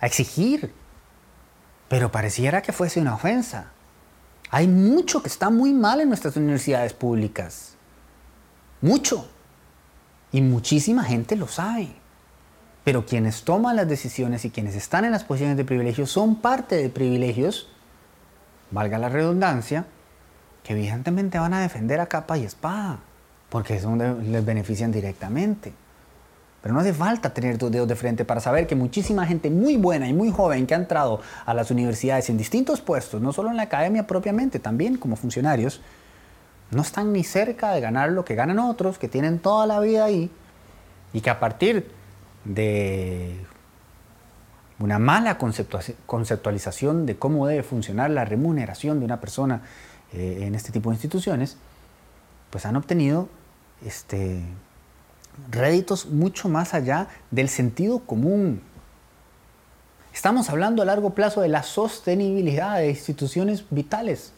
a 0.00 0.06
exigir. 0.06 0.72
Pero 1.88 2.10
pareciera 2.10 2.62
que 2.62 2.72
fuese 2.72 3.00
una 3.00 3.14
ofensa. 3.14 3.72
Hay 4.50 4.66
mucho 4.66 5.22
que 5.22 5.28
está 5.28 5.50
muy 5.50 5.72
mal 5.72 6.00
en 6.00 6.08
nuestras 6.08 6.36
universidades 6.36 6.94
públicas. 6.94 7.74
Mucho. 8.80 9.28
Y 10.32 10.40
muchísima 10.40 11.04
gente 11.04 11.36
lo 11.36 11.48
sabe. 11.48 11.99
Pero 12.84 13.04
quienes 13.04 13.42
toman 13.42 13.76
las 13.76 13.88
decisiones 13.88 14.44
y 14.44 14.50
quienes 14.50 14.74
están 14.74 15.04
en 15.04 15.12
las 15.12 15.24
posiciones 15.24 15.56
de 15.56 15.64
privilegio 15.64 16.06
son 16.06 16.36
parte 16.36 16.76
de 16.76 16.88
privilegios 16.88 17.68
valga 18.70 18.98
la 18.98 19.08
redundancia, 19.08 19.86
que 20.62 20.72
evidentemente 20.74 21.38
van 21.38 21.54
a 21.54 21.60
defender 21.60 22.00
a 22.00 22.06
capa 22.06 22.38
y 22.38 22.44
espada, 22.44 23.00
porque 23.48 23.74
eso 23.74 23.94
les 23.96 24.44
benefician 24.44 24.92
directamente. 24.92 25.72
Pero 26.62 26.74
no 26.74 26.80
hace 26.80 26.92
falta 26.92 27.32
tener 27.32 27.56
dos 27.56 27.70
dedos 27.70 27.88
de 27.88 27.96
frente 27.96 28.24
para 28.24 28.40
saber 28.40 28.66
que 28.66 28.74
muchísima 28.74 29.26
gente 29.26 29.50
muy 29.50 29.76
buena 29.76 30.08
y 30.08 30.12
muy 30.12 30.30
joven 30.30 30.66
que 30.66 30.74
ha 30.74 30.76
entrado 30.76 31.20
a 31.46 31.54
las 31.54 31.70
universidades 31.70 32.28
en 32.28 32.36
distintos 32.36 32.80
puestos, 32.80 33.20
no 33.20 33.32
solo 33.32 33.50
en 33.50 33.56
la 33.56 33.62
academia 33.64 34.06
propiamente, 34.06 34.58
también 34.58 34.98
como 34.98 35.16
funcionarios, 35.16 35.80
no 36.70 36.82
están 36.82 37.12
ni 37.12 37.24
cerca 37.24 37.72
de 37.72 37.80
ganar 37.80 38.12
lo 38.12 38.24
que 38.24 38.34
ganan 38.34 38.58
otros, 38.58 38.98
que 38.98 39.08
tienen 39.08 39.38
toda 39.38 39.66
la 39.66 39.80
vida 39.80 40.04
ahí, 40.04 40.30
y 41.12 41.22
que 41.22 41.30
a 41.30 41.40
partir 41.40 41.90
de 42.44 43.44
una 44.78 44.98
mala 44.98 45.36
conceptualización 45.38 47.06
de 47.06 47.16
cómo 47.16 47.46
debe 47.46 47.62
funcionar 47.62 48.10
la 48.10 48.24
remuneración 48.24 48.98
de 48.98 49.04
una 49.04 49.20
persona 49.20 49.62
eh, 50.12 50.38
en 50.42 50.54
este 50.54 50.72
tipo 50.72 50.90
de 50.90 50.96
instituciones, 50.96 51.56
pues 52.50 52.64
han 52.66 52.76
obtenido 52.76 53.28
este, 53.84 54.42
réditos 55.50 56.06
mucho 56.06 56.48
más 56.48 56.74
allá 56.74 57.08
del 57.30 57.48
sentido 57.48 58.00
común. 58.00 58.62
Estamos 60.12 60.50
hablando 60.50 60.82
a 60.82 60.86
largo 60.86 61.10
plazo 61.10 61.40
de 61.42 61.48
la 61.48 61.62
sostenibilidad 61.62 62.78
de 62.78 62.90
instituciones 62.90 63.64
vitales 63.70 64.32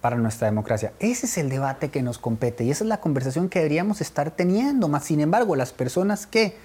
para 0.00 0.16
nuestra 0.16 0.46
democracia. 0.46 0.92
Ese 1.00 1.26
es 1.26 1.38
el 1.38 1.48
debate 1.48 1.90
que 1.90 2.02
nos 2.02 2.18
compete 2.18 2.64
y 2.64 2.70
esa 2.70 2.84
es 2.84 2.88
la 2.88 3.00
conversación 3.00 3.48
que 3.48 3.58
deberíamos 3.58 4.00
estar 4.00 4.30
teniendo. 4.30 4.88
Sin 5.00 5.20
embargo, 5.20 5.56
las 5.56 5.72
personas 5.72 6.26
que 6.26 6.56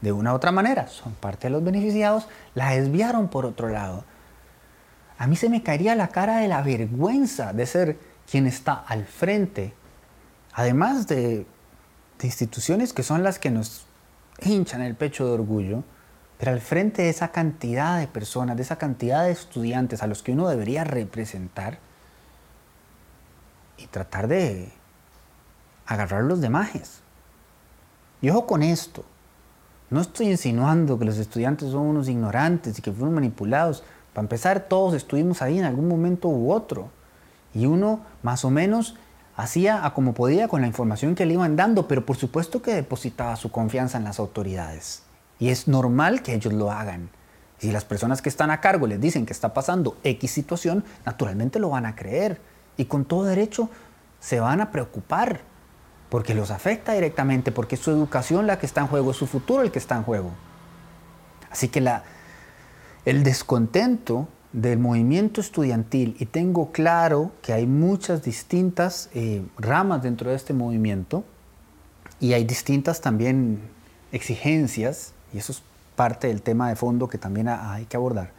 de 0.00 0.12
una 0.12 0.32
u 0.32 0.36
otra 0.36 0.52
manera 0.52 0.88
son 0.88 1.14
parte 1.14 1.46
de 1.46 1.50
los 1.50 1.64
beneficiados 1.64 2.28
la 2.54 2.70
desviaron 2.70 3.28
por 3.28 3.46
otro 3.46 3.68
lado. 3.68 4.04
A 5.18 5.26
mí 5.26 5.36
se 5.36 5.48
me 5.48 5.62
caería 5.62 5.94
la 5.94 6.08
cara 6.08 6.38
de 6.38 6.48
la 6.48 6.62
vergüenza 6.62 7.52
de 7.52 7.66
ser 7.66 7.98
quien 8.30 8.46
está 8.46 8.74
al 8.74 9.04
frente, 9.04 9.72
además 10.52 11.06
de, 11.06 11.46
de 12.18 12.26
instituciones 12.26 12.92
que 12.92 13.02
son 13.02 13.22
las 13.22 13.38
que 13.38 13.50
nos 13.50 13.86
hinchan 14.40 14.82
el 14.82 14.94
pecho 14.94 15.26
de 15.26 15.32
orgullo, 15.32 15.84
pero 16.38 16.52
al 16.52 16.60
frente 16.60 17.02
de 17.02 17.10
esa 17.10 17.28
cantidad 17.28 17.98
de 17.98 18.08
personas, 18.08 18.56
de 18.56 18.62
esa 18.62 18.76
cantidad 18.76 19.24
de 19.24 19.30
estudiantes 19.30 20.02
a 20.02 20.06
los 20.06 20.22
que 20.22 20.32
uno 20.32 20.48
debería 20.48 20.84
representar, 20.84 21.78
y 23.76 23.86
tratar 23.86 24.28
de 24.28 24.72
agarrarlos 25.86 26.40
de 26.40 26.50
majes. 26.50 27.00
Y 28.20 28.30
ojo 28.30 28.46
con 28.46 28.62
esto, 28.62 29.04
no 29.94 30.00
estoy 30.00 30.26
insinuando 30.26 30.98
que 30.98 31.04
los 31.04 31.18
estudiantes 31.18 31.70
son 31.70 31.82
unos 31.82 32.08
ignorantes 32.08 32.76
y 32.76 32.82
que 32.82 32.90
fueron 32.90 33.14
manipulados. 33.14 33.84
Para 34.12 34.24
empezar, 34.24 34.66
todos 34.68 34.92
estuvimos 34.92 35.40
ahí 35.40 35.60
en 35.60 35.64
algún 35.64 35.86
momento 35.86 36.26
u 36.26 36.52
otro. 36.52 36.90
Y 37.54 37.66
uno 37.66 38.00
más 38.24 38.44
o 38.44 38.50
menos 38.50 38.96
hacía 39.36 39.86
a 39.86 39.94
como 39.94 40.12
podía 40.12 40.48
con 40.48 40.62
la 40.62 40.66
información 40.66 41.14
que 41.14 41.26
le 41.26 41.34
iban 41.34 41.54
dando, 41.54 41.86
pero 41.86 42.04
por 42.04 42.16
supuesto 42.16 42.60
que 42.60 42.74
depositaba 42.74 43.36
su 43.36 43.52
confianza 43.52 43.96
en 43.96 44.02
las 44.02 44.18
autoridades. 44.18 45.04
Y 45.38 45.50
es 45.50 45.68
normal 45.68 46.22
que 46.22 46.34
ellos 46.34 46.52
lo 46.52 46.72
hagan. 46.72 47.08
Si 47.58 47.70
las 47.70 47.84
personas 47.84 48.20
que 48.20 48.28
están 48.28 48.50
a 48.50 48.60
cargo 48.60 48.88
les 48.88 49.00
dicen 49.00 49.26
que 49.26 49.32
está 49.32 49.54
pasando 49.54 49.96
X 50.02 50.28
situación, 50.28 50.82
naturalmente 51.06 51.60
lo 51.60 51.70
van 51.70 51.86
a 51.86 51.94
creer 51.94 52.40
y 52.76 52.86
con 52.86 53.04
todo 53.04 53.22
derecho 53.22 53.70
se 54.18 54.40
van 54.40 54.60
a 54.60 54.72
preocupar 54.72 55.42
porque 56.14 56.32
los 56.32 56.52
afecta 56.52 56.92
directamente, 56.92 57.50
porque 57.50 57.74
es 57.74 57.80
su 57.80 57.90
educación 57.90 58.46
la 58.46 58.60
que 58.60 58.66
está 58.66 58.82
en 58.82 58.86
juego, 58.86 59.10
es 59.10 59.16
su 59.16 59.26
futuro 59.26 59.62
el 59.64 59.72
que 59.72 59.80
está 59.80 59.96
en 59.96 60.04
juego. 60.04 60.30
Así 61.50 61.66
que 61.66 61.80
la, 61.80 62.04
el 63.04 63.24
descontento 63.24 64.28
del 64.52 64.78
movimiento 64.78 65.40
estudiantil, 65.40 66.14
y 66.20 66.26
tengo 66.26 66.70
claro 66.70 67.32
que 67.42 67.52
hay 67.52 67.66
muchas 67.66 68.22
distintas 68.22 69.10
eh, 69.12 69.44
ramas 69.58 70.04
dentro 70.04 70.30
de 70.30 70.36
este 70.36 70.54
movimiento, 70.54 71.24
y 72.20 72.34
hay 72.34 72.44
distintas 72.44 73.00
también 73.00 73.62
exigencias, 74.12 75.14
y 75.32 75.38
eso 75.38 75.50
es 75.50 75.64
parte 75.96 76.28
del 76.28 76.42
tema 76.42 76.68
de 76.68 76.76
fondo 76.76 77.08
que 77.08 77.18
también 77.18 77.48
hay 77.48 77.86
que 77.86 77.96
abordar, 77.96 78.30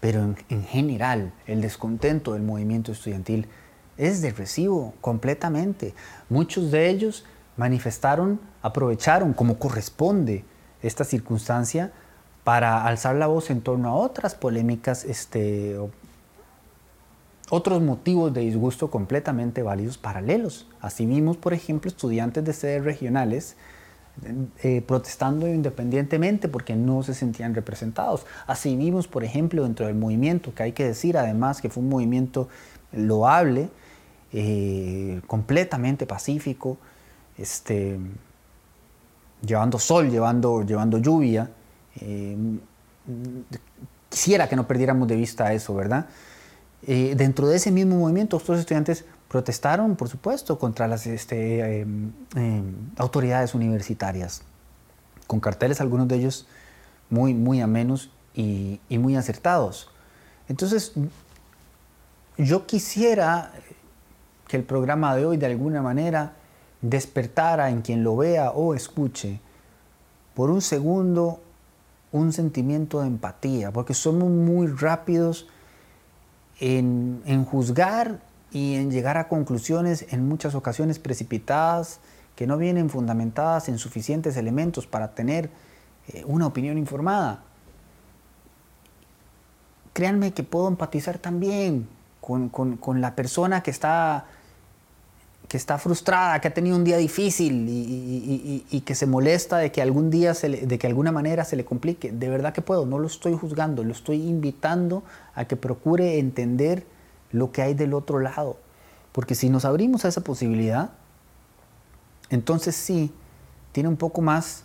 pero 0.00 0.34
en 0.48 0.64
general 0.64 1.32
el 1.46 1.60
descontento 1.60 2.32
del 2.32 2.42
movimiento 2.42 2.90
estudiantil 2.90 3.46
es 3.96 4.22
de 4.22 4.32
recibo 4.32 4.94
completamente. 5.00 5.94
Muchos 6.28 6.70
de 6.70 6.88
ellos 6.88 7.24
manifestaron, 7.56 8.40
aprovecharon 8.62 9.32
como 9.32 9.58
corresponde 9.58 10.44
esta 10.82 11.04
circunstancia 11.04 11.92
para 12.42 12.84
alzar 12.84 13.16
la 13.16 13.26
voz 13.26 13.50
en 13.50 13.62
torno 13.62 13.88
a 13.88 13.94
otras 13.94 14.34
polémicas, 14.34 15.04
este, 15.04 15.78
otros 17.50 17.82
motivos 17.82 18.32
de 18.34 18.42
disgusto 18.42 18.90
completamente 18.90 19.62
válidos 19.62 19.98
paralelos. 19.98 20.66
Así 20.80 21.06
vimos, 21.06 21.36
por 21.36 21.54
ejemplo, 21.54 21.88
estudiantes 21.88 22.44
de 22.44 22.52
sedes 22.52 22.84
regionales 22.84 23.56
eh, 24.62 24.80
protestando 24.86 25.48
independientemente 25.48 26.48
porque 26.48 26.76
no 26.76 27.02
se 27.02 27.14
sentían 27.14 27.54
representados. 27.54 28.26
Así 28.46 28.76
vimos, 28.76 29.08
por 29.08 29.24
ejemplo, 29.24 29.64
dentro 29.64 29.86
del 29.86 29.96
movimiento, 29.96 30.54
que 30.54 30.62
hay 30.62 30.72
que 30.72 30.84
decir 30.84 31.18
además 31.18 31.60
que 31.60 31.68
fue 31.68 31.82
un 31.82 31.88
movimiento 31.88 32.48
loable, 32.92 33.70
eh, 34.36 35.20
completamente 35.28 36.06
pacífico, 36.06 36.76
este, 37.38 38.00
llevando 39.46 39.78
sol, 39.78 40.10
llevando, 40.10 40.64
llevando 40.64 40.98
lluvia. 40.98 41.48
Eh, 42.00 42.36
quisiera 44.08 44.48
que 44.48 44.56
no 44.56 44.66
perdiéramos 44.66 45.06
de 45.06 45.14
vista 45.14 45.52
eso, 45.52 45.72
¿verdad? 45.76 46.08
Eh, 46.84 47.14
dentro 47.16 47.46
de 47.46 47.58
ese 47.58 47.70
mismo 47.70 47.96
movimiento, 47.96 48.38
otros 48.38 48.58
estudiantes 48.58 49.04
protestaron, 49.28 49.94
por 49.94 50.08
supuesto, 50.08 50.58
contra 50.58 50.88
las 50.88 51.06
este, 51.06 51.82
em, 51.82 52.10
em, 52.34 52.74
autoridades 52.96 53.54
universitarias, 53.54 54.42
con 55.28 55.38
carteles, 55.38 55.80
algunos 55.80 56.08
de 56.08 56.16
ellos 56.16 56.48
muy, 57.08 57.34
muy 57.34 57.60
amenos 57.60 58.10
y 58.34 58.80
muy 58.90 59.14
acertados. 59.14 59.90
Entonces, 60.48 60.92
yo 62.36 62.66
quisiera 62.66 63.52
que 64.48 64.56
el 64.56 64.64
programa 64.64 65.16
de 65.16 65.26
hoy 65.26 65.36
de 65.36 65.46
alguna 65.46 65.82
manera 65.82 66.34
despertara 66.80 67.70
en 67.70 67.82
quien 67.82 68.04
lo 68.04 68.16
vea 68.16 68.50
o 68.50 68.74
escuche 68.74 69.40
por 70.34 70.50
un 70.50 70.60
segundo 70.60 71.40
un 72.12 72.32
sentimiento 72.32 73.00
de 73.00 73.08
empatía, 73.08 73.72
porque 73.72 73.92
somos 73.92 74.30
muy 74.30 74.68
rápidos 74.68 75.48
en, 76.60 77.20
en, 77.26 77.44
juzgar 77.44 78.20
y 78.52 78.74
en 78.74 78.92
llegar 78.92 79.16
a 79.18 79.26
conclusiones 79.26 80.06
en 80.12 80.28
muchas 80.28 80.54
ocasiones 80.54 81.00
precipitadas 81.00 81.98
que 82.36 82.46
no 82.46 82.56
vienen 82.56 82.88
fundamentadas 82.88 83.68
en 83.68 83.78
suficientes 83.78 84.36
elementos 84.36 84.86
para 84.86 85.14
tener 85.14 85.50
eh, 86.08 86.22
una 86.26 86.46
opinión 86.46 86.78
informada. 86.78 87.42
Créanme 89.92 90.32
que 90.32 90.44
puedo 90.44 90.68
empatizar 90.68 91.18
también 91.18 91.88
con, 92.24 92.76
con, 92.78 93.00
la 93.02 93.14
persona 93.14 93.62
que 93.62 93.70
está 93.70 94.24
que 95.46 95.58
está 95.58 95.76
frustrada, 95.76 96.40
que 96.40 96.48
ha 96.48 96.54
tenido 96.54 96.74
un 96.74 96.84
día 96.84 96.96
difícil 96.96 97.66
y, 97.68 98.80
que 98.80 98.94
se 98.94 99.06
molesta 99.06 99.58
de 99.58 99.70
que 99.70 99.82
algún 99.82 100.08
día, 100.10 100.32
de 100.32 100.78
que 100.78 100.86
alguna 100.86 101.12
manera 101.12 101.44
se 101.44 101.54
le 101.54 101.66
complique. 101.66 102.10
De 102.12 102.30
verdad 102.30 102.54
que 102.54 102.62
puedo, 102.62 102.86
no 102.86 102.98
lo 102.98 103.06
estoy 103.06 103.34
juzgando, 103.34 103.84
lo 103.84 103.92
estoy 103.92 104.26
invitando 104.26 105.04
a 105.34 105.44
que 105.44 105.54
procure 105.54 106.18
entender 106.18 106.86
lo 107.30 107.52
que 107.52 107.60
hay 107.60 107.74
del 107.74 107.92
otro 107.92 108.20
lado. 108.20 108.56
Porque 109.12 109.34
si 109.34 109.50
nos 109.50 109.66
abrimos 109.66 110.06
a 110.06 110.08
esa 110.08 110.22
posibilidad, 110.22 110.92
entonces 112.30 112.74
sí, 112.74 113.12
tiene 113.72 113.90
un 113.90 113.96
poco 113.96 114.22
más, 114.22 114.64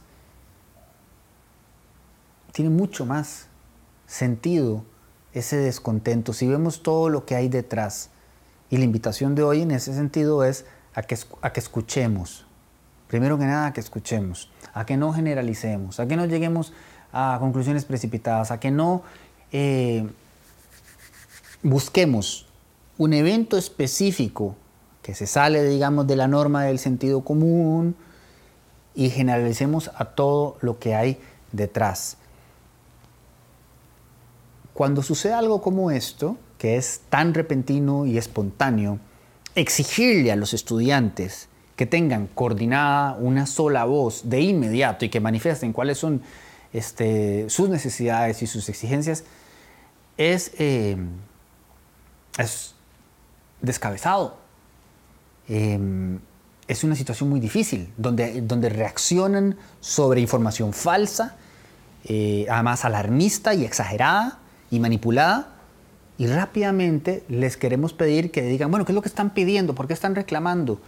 tiene 2.53 2.69
mucho 2.69 3.05
más 3.05 3.47
sentido 4.07 4.85
ese 5.39 5.57
descontento. 5.57 6.33
Si 6.33 6.47
vemos 6.47 6.83
todo 6.83 7.09
lo 7.09 7.25
que 7.25 7.35
hay 7.35 7.49
detrás, 7.49 8.11
y 8.69 8.77
la 8.77 8.83
invitación 8.83 9.35
de 9.35 9.43
hoy 9.43 9.61
en 9.61 9.71
ese 9.71 9.93
sentido 9.93 10.43
es 10.43 10.65
a 10.93 11.01
que, 11.03 11.17
a 11.41 11.51
que 11.51 11.59
escuchemos. 11.59 12.45
Primero 13.07 13.39
que 13.39 13.45
nada, 13.45 13.67
a 13.67 13.73
que 13.73 13.79
escuchemos, 13.79 14.51
a 14.73 14.85
que 14.85 14.95
no 14.95 15.11
generalicemos, 15.11 15.99
a 15.99 16.07
que 16.07 16.15
no 16.15 16.25
lleguemos 16.25 16.73
a 17.11 17.37
conclusiones 17.39 17.85
precipitadas, 17.85 18.51
a 18.51 18.59
que 18.59 18.69
no 18.69 19.01
eh, 19.51 20.07
busquemos 21.63 22.45
un 22.99 23.13
evento 23.13 23.57
específico 23.57 24.55
que 25.01 25.15
se 25.15 25.25
sale, 25.25 25.63
digamos, 25.63 26.05
de 26.05 26.15
la 26.15 26.27
norma 26.27 26.65
del 26.65 26.77
sentido 26.77 27.21
común 27.21 27.95
y 28.93 29.09
generalicemos 29.09 29.89
a 29.95 30.05
todo 30.05 30.57
lo 30.61 30.77
que 30.77 30.93
hay 30.93 31.19
detrás. 31.51 32.17
Cuando 34.79 35.03
sucede 35.03 35.33
algo 35.33 35.61
como 35.61 35.91
esto, 35.91 36.37
que 36.57 36.77
es 36.77 37.01
tan 37.09 37.33
repentino 37.33 38.05
y 38.05 38.17
espontáneo, 38.17 38.97
exigirle 39.53 40.31
a 40.31 40.37
los 40.37 40.53
estudiantes 40.53 41.49
que 41.75 41.85
tengan 41.85 42.27
coordinada 42.27 43.15
una 43.15 43.45
sola 43.45 43.83
voz 43.83 44.29
de 44.29 44.39
inmediato 44.39 45.03
y 45.03 45.09
que 45.09 45.19
manifiesten 45.19 45.73
cuáles 45.73 45.97
son 45.97 46.21
este, 46.71 47.49
sus 47.49 47.67
necesidades 47.67 48.41
y 48.41 48.47
sus 48.47 48.69
exigencias, 48.69 49.25
es, 50.15 50.53
eh, 50.59 50.95
es 52.37 52.73
descabezado. 53.61 54.37
Em, 55.49 56.19
es 56.69 56.85
una 56.85 56.95
situación 56.95 57.29
muy 57.29 57.41
difícil, 57.41 57.91
donde, 57.97 58.69
reaccionan 58.69 59.57
sobre 59.81 60.21
información 60.21 60.71
falsa, 60.71 61.35
eh, 62.05 62.45
además 62.49 62.85
alarmista 62.85 63.53
y 63.53 63.65
exagerada 63.65 64.39
y 64.71 64.79
manipulada, 64.79 65.55
y 66.17 66.27
rápidamente 66.27 67.23
les 67.29 67.55
queremos 67.55 67.93
pedir 67.93 68.29
que 68.29 68.41
digan, 68.41 68.69
bueno, 68.69 68.85
¿qué 68.85 68.91
es 68.91 68.95
lo 68.95 69.01
que 69.01 69.07
están 69.07 69.33
pidiendo? 69.33 69.73
¿Por 69.73 69.87
qué 69.87 69.93
están 69.93 70.15
reclamando? 70.15 70.79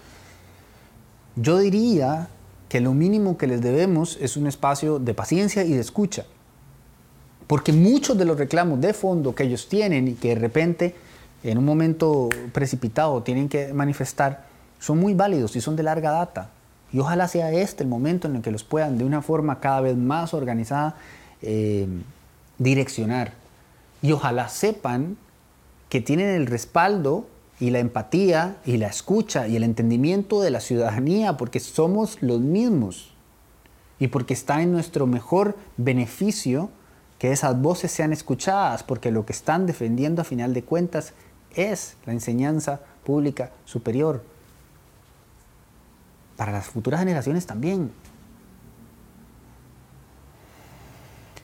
Yo 1.38 1.58
diría 1.58 2.28
que 2.68 2.82
lo 2.82 2.94
mínimo 2.94 3.38
que 3.38 3.48
les 3.48 3.62
debemos 3.62 4.18
es 4.22 4.36
un 4.36 4.48
espacio 4.48 5.00
de 5.00 5.14
paciencia 5.14 5.64
y 5.64 5.72
de 5.72 5.80
escucha. 5.80 6.26
Porque 7.48 7.74
muchos 7.74 8.18
de 8.18 8.26
los 8.26 8.38
reclamos 8.38 8.82
de 8.82 8.94
fondo 8.94 9.34
que 9.34 9.44
ellos 9.44 9.68
tienen 9.68 10.10
y 10.10 10.14
que 10.14 10.30
de 10.30 10.36
repente 10.36 10.96
en 11.44 11.58
un 11.58 11.66
momento 11.66 12.30
precipitado 12.54 13.24
tienen 13.24 13.50
que 13.50 13.74
manifestar 13.74 14.46
son 14.80 15.00
muy 15.00 15.14
válidos 15.14 15.56
y 15.56 15.62
son 15.62 15.76
de 15.76 15.84
larga 15.84 16.12
data. 16.12 16.50
Y 16.92 17.00
ojalá 17.00 17.28
sea 17.28 17.52
este 17.52 17.84
el 17.84 17.90
momento 17.90 18.28
en 18.28 18.38
el 18.38 18.42
que 18.42 18.52
los 18.52 18.64
puedan 18.64 18.98
de 18.98 19.06
una 19.06 19.22
forma 19.22 19.60
cada 19.60 19.82
vez 19.82 19.96
más 19.96 20.34
organizada 20.34 20.96
eh, 21.42 21.88
direccionar. 22.58 23.41
Y 24.02 24.12
ojalá 24.12 24.50
sepan 24.50 25.18
que 25.90 26.02
tienen 26.02 26.30
el 26.30 26.48
respaldo 26.48 27.28
y 27.60 27.70
la 27.70 27.80
empatía 27.80 28.58
y 28.66 28.78
la 28.78 28.88
escucha 28.88 29.48
y 29.48 29.56
el 29.56 29.64
entendimiento 29.64 30.42
de 30.42 30.50
la 30.50 30.62
ciudadanía 30.62 31.38
porque 31.38 31.60
somos 31.60 32.18
los 32.22 32.40
mismos 32.40 33.14
y 34.00 34.08
porque 34.08 34.34
está 34.34 34.64
en 34.64 34.72
nuestro 34.72 35.06
mejor 35.06 35.56
beneficio 35.78 36.72
que 37.20 37.32
esas 37.32 37.62
voces 37.62 37.92
sean 37.92 38.14
escuchadas 38.14 38.82
porque 38.82 39.12
lo 39.12 39.28
que 39.28 39.34
están 39.34 39.68
defendiendo 39.68 40.24
a 40.24 40.26
final 40.26 40.56
de 40.56 40.64
cuentas 40.64 41.14
es 41.56 41.98
la 42.08 42.14
enseñanza 42.14 42.80
pública 43.04 43.52
superior 43.66 44.24
para 46.36 46.52
las 46.52 46.66
futuras 46.66 47.02
generaciones 47.02 47.46
también. 47.46 47.92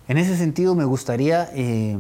En 0.08 0.18
ese 0.18 0.36
sentido 0.36 0.74
me 0.74 0.86
gustaría 0.86 1.50
eh, 1.54 2.00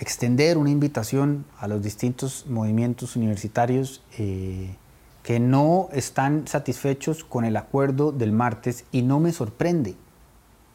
extender 0.00 0.58
una 0.58 0.70
invitación 0.70 1.44
a 1.58 1.68
los 1.68 1.82
distintos 1.82 2.46
movimientos 2.48 3.16
universitarios 3.16 4.02
eh, 4.18 4.74
que 5.22 5.38
no 5.38 5.90
están 5.92 6.48
satisfechos 6.48 7.22
con 7.22 7.44
el 7.44 7.56
acuerdo 7.56 8.10
del 8.10 8.32
martes 8.32 8.84
y 8.90 9.02
no 9.02 9.20
me 9.20 9.30
sorprende, 9.30 9.94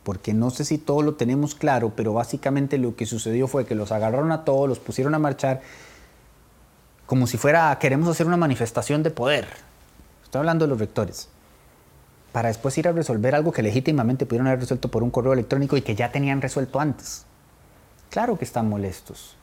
porque 0.04 0.34
no 0.34 0.52
sé 0.52 0.64
si 0.64 0.78
todo 0.78 1.02
lo 1.02 1.16
tenemos 1.16 1.56
claro, 1.56 1.94
pero 1.96 2.14
básicamente 2.14 2.78
lo 2.78 2.96
que 2.96 3.08
sucedió 3.08 3.48
fue 3.48 3.66
que 3.66 3.74
los 3.74 3.92
agarraron 3.92 4.32
a 4.32 4.46
todos, 4.46 4.70
los 4.70 4.80
pusieron 4.80 5.16
a 5.16 5.20
marchar 5.20 5.62
como 7.08 7.28
si 7.28 7.38
fuera 7.38 7.78
queremos 7.80 8.08
hacer 8.10 8.28
una 8.28 8.38
manifestación 8.38 9.04
de 9.04 9.12
poder, 9.12 9.48
Estoy 10.24 10.40
hablando 10.40 10.66
de 10.66 10.70
los 10.70 10.80
rectores. 10.80 11.30
Para 12.34 12.50
después 12.50 12.78
ir 12.78 12.90
a 12.90 12.92
resolver 12.92 13.36
algo 13.36 13.54
que 13.54 13.62
legítimamente 13.62 14.26
pudieron 14.26 14.48
haber 14.48 14.60
resuelto 14.60 14.92
por 14.92 15.02
un 15.02 15.10
correo 15.10 15.32
electrónico 15.32 15.78
y 15.78 15.82
que 15.82 15.96
ya 15.96 16.12
tenían 16.12 16.42
resuelto 16.42 16.80
antes. 16.82 17.26
Claro 18.10 18.38
que 18.38 18.46
están 18.46 18.70
molestos. 18.70 19.36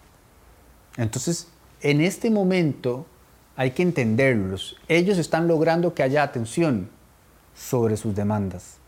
Entonces, 0.97 1.49
en 1.81 2.01
este 2.01 2.31
momento 2.31 3.07
hay 3.57 3.73
que 3.73 3.83
entenderlos. 3.83 4.77
Ellos 4.89 5.19
están 5.19 5.49
logrando 5.49 5.95
que 5.95 6.03
haya 6.03 6.23
atención 6.23 6.89
sobre 7.55 7.97
sus 7.97 8.15
demandas. 8.15 8.79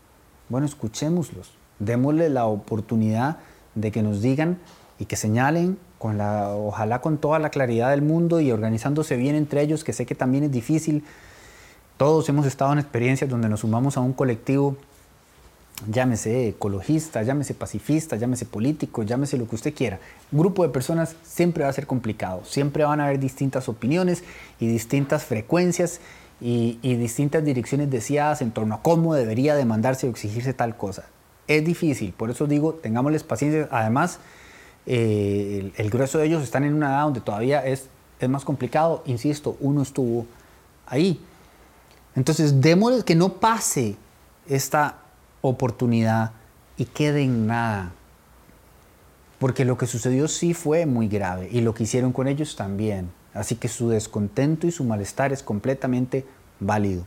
Bueno, 0.49 0.65
escuchémoslos. 0.65 1.51
Démosle 1.79 2.29
la 2.29 2.45
oportunidad 2.45 3.37
de 3.75 3.91
que 3.91 4.01
nos 4.01 4.21
digan 4.21 4.59
y 4.97 5.05
que 5.05 5.17
señalen 5.17 5.77
con 5.99 6.17
la, 6.17 6.49
ojalá 6.49 7.01
con 7.01 7.17
toda 7.17 7.39
la 7.39 7.49
claridad 7.49 7.89
del 7.89 8.01
mundo 8.01 8.39
y 8.39 8.51
organizándose 8.51 9.17
bien 9.17 9.35
entre 9.35 9.61
ellos, 9.61 9.83
que 9.83 9.93
sé 9.93 10.05
que 10.05 10.15
también 10.15 10.45
es 10.45 10.51
difícil 10.51 11.03
todos 11.97 12.27
hemos 12.27 12.45
estado 12.45 12.73
en 12.73 12.79
experiencias 12.79 13.29
donde 13.29 13.47
nos 13.47 13.61
sumamos 13.61 13.95
a 13.95 14.01
un 14.01 14.11
colectivo, 14.11 14.75
llámese 15.91 16.49
ecologista, 16.49 17.23
llámese 17.23 17.53
pacifista, 17.53 18.15
llámese 18.15 18.45
político, 18.45 19.03
llámese 19.03 19.37
lo 19.37 19.47
que 19.47 19.55
usted 19.55 19.73
quiera. 19.73 19.99
Grupo 20.31 20.63
de 20.63 20.69
personas 20.69 21.15
siempre 21.23 21.63
va 21.63 21.69
a 21.69 21.73
ser 21.73 21.85
complicado, 21.85 22.43
siempre 22.45 22.83
van 22.83 22.99
a 22.99 23.05
haber 23.05 23.19
distintas 23.19 23.67
opiniones 23.67 24.23
y 24.59 24.67
distintas 24.67 25.25
frecuencias 25.25 25.99
y, 26.41 26.77
distintas 26.81 27.43
direcciones 27.43 27.89
deseadas 27.89 28.41
en 28.41 28.51
torno 28.51 28.75
a 28.75 28.81
cómo 28.81 29.13
debería 29.15 29.55
demandarse 29.55 30.07
o 30.07 30.09
exigirse 30.09 30.53
tal 30.53 30.77
cosa. 30.77 31.05
Es 31.47 31.63
difícil, 31.63 32.13
por 32.13 32.29
eso 32.29 32.47
digo, 32.47 32.73
tengámosles 32.73 33.23
paciencia. 33.23 33.67
Además, 33.71 34.19
eh, 34.85 35.71
el, 35.75 35.89
grueso 35.89 36.17
de 36.17 36.25
ellos 36.25 36.43
están 36.43 36.63
en 36.63 36.73
una 36.73 36.89
edad 36.89 37.03
donde 37.03 37.21
todavía 37.21 37.65
es, 37.65 37.87
es 38.19 38.29
más 38.29 38.43
complicado. 38.43 39.03
Insisto, 39.05 39.55
uno 39.59 39.81
estuvo 39.81 40.25
ahí. 40.87 41.21
Entonces, 42.15 42.61
démosle 42.61 43.03
que 43.03 43.15
no 43.15 43.33
pase 43.33 43.95
esta 44.47 45.04
oportunidad 45.49 46.31
y 46.77 46.85
quede 46.85 47.23
en 47.23 47.47
nada. 47.47 47.91
Porque 49.39 49.65
lo 49.65 49.77
que 49.77 49.87
sucedió 49.87 50.27
sí 50.27 50.53
fue 50.53 50.85
muy 50.85 51.07
grave 51.07 51.49
y 51.51 51.61
lo 51.61 51.73
que 51.73 51.83
hicieron 51.83 52.11
con 52.11 52.27
ellos 52.27 52.55
también. 52.55 53.09
Así 53.33 53.55
que 53.55 53.67
su 53.67 53.89
descontento 53.89 54.65
y 54.65 54.71
su 54.71 54.83
malestar 54.83 55.33
es 55.33 55.43
completamente 55.43 56.25
válido. 56.59 57.05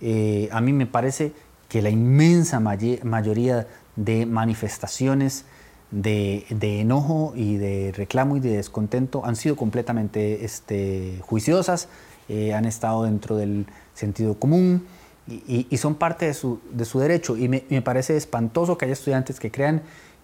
Eh, 0.00 0.48
a 0.52 0.60
mí 0.60 0.72
me 0.72 0.86
parece 0.86 1.32
que 1.68 1.82
la 1.82 1.90
inmensa 1.90 2.60
mayoría 2.60 3.66
de 3.96 4.26
manifestaciones 4.26 5.44
de, 5.90 6.46
enojo 6.80 7.32
y 7.36 7.56
de 7.56 7.92
reclamo 7.92 8.36
y 8.36 8.40
de 8.40 8.56
descontento 8.56 9.24
han 9.24 9.36
sido 9.36 9.56
completamente 9.56 10.44
este, 10.44 11.18
juiciosas, 11.22 11.88
eh, 12.28 12.54
han 12.54 12.64
estado 12.64 13.04
dentro 13.04 13.36
del 13.36 13.66
sentido 13.94 14.38
común 14.38 14.86
y, 15.26 15.76
son 15.76 15.94
parte 15.94 16.26
de 16.26 16.34
su, 16.34 16.60
de 16.70 16.84
su 16.84 16.98
derecho. 16.98 17.36
Y 17.36 17.48
me, 17.48 17.64
me, 17.68 17.82
parece 17.82 18.16
espantoso 18.16 18.76
que 18.76 18.86
haya 18.86 18.92
estudiantes 18.92 19.38
que 19.38 19.50
crean 19.50 19.82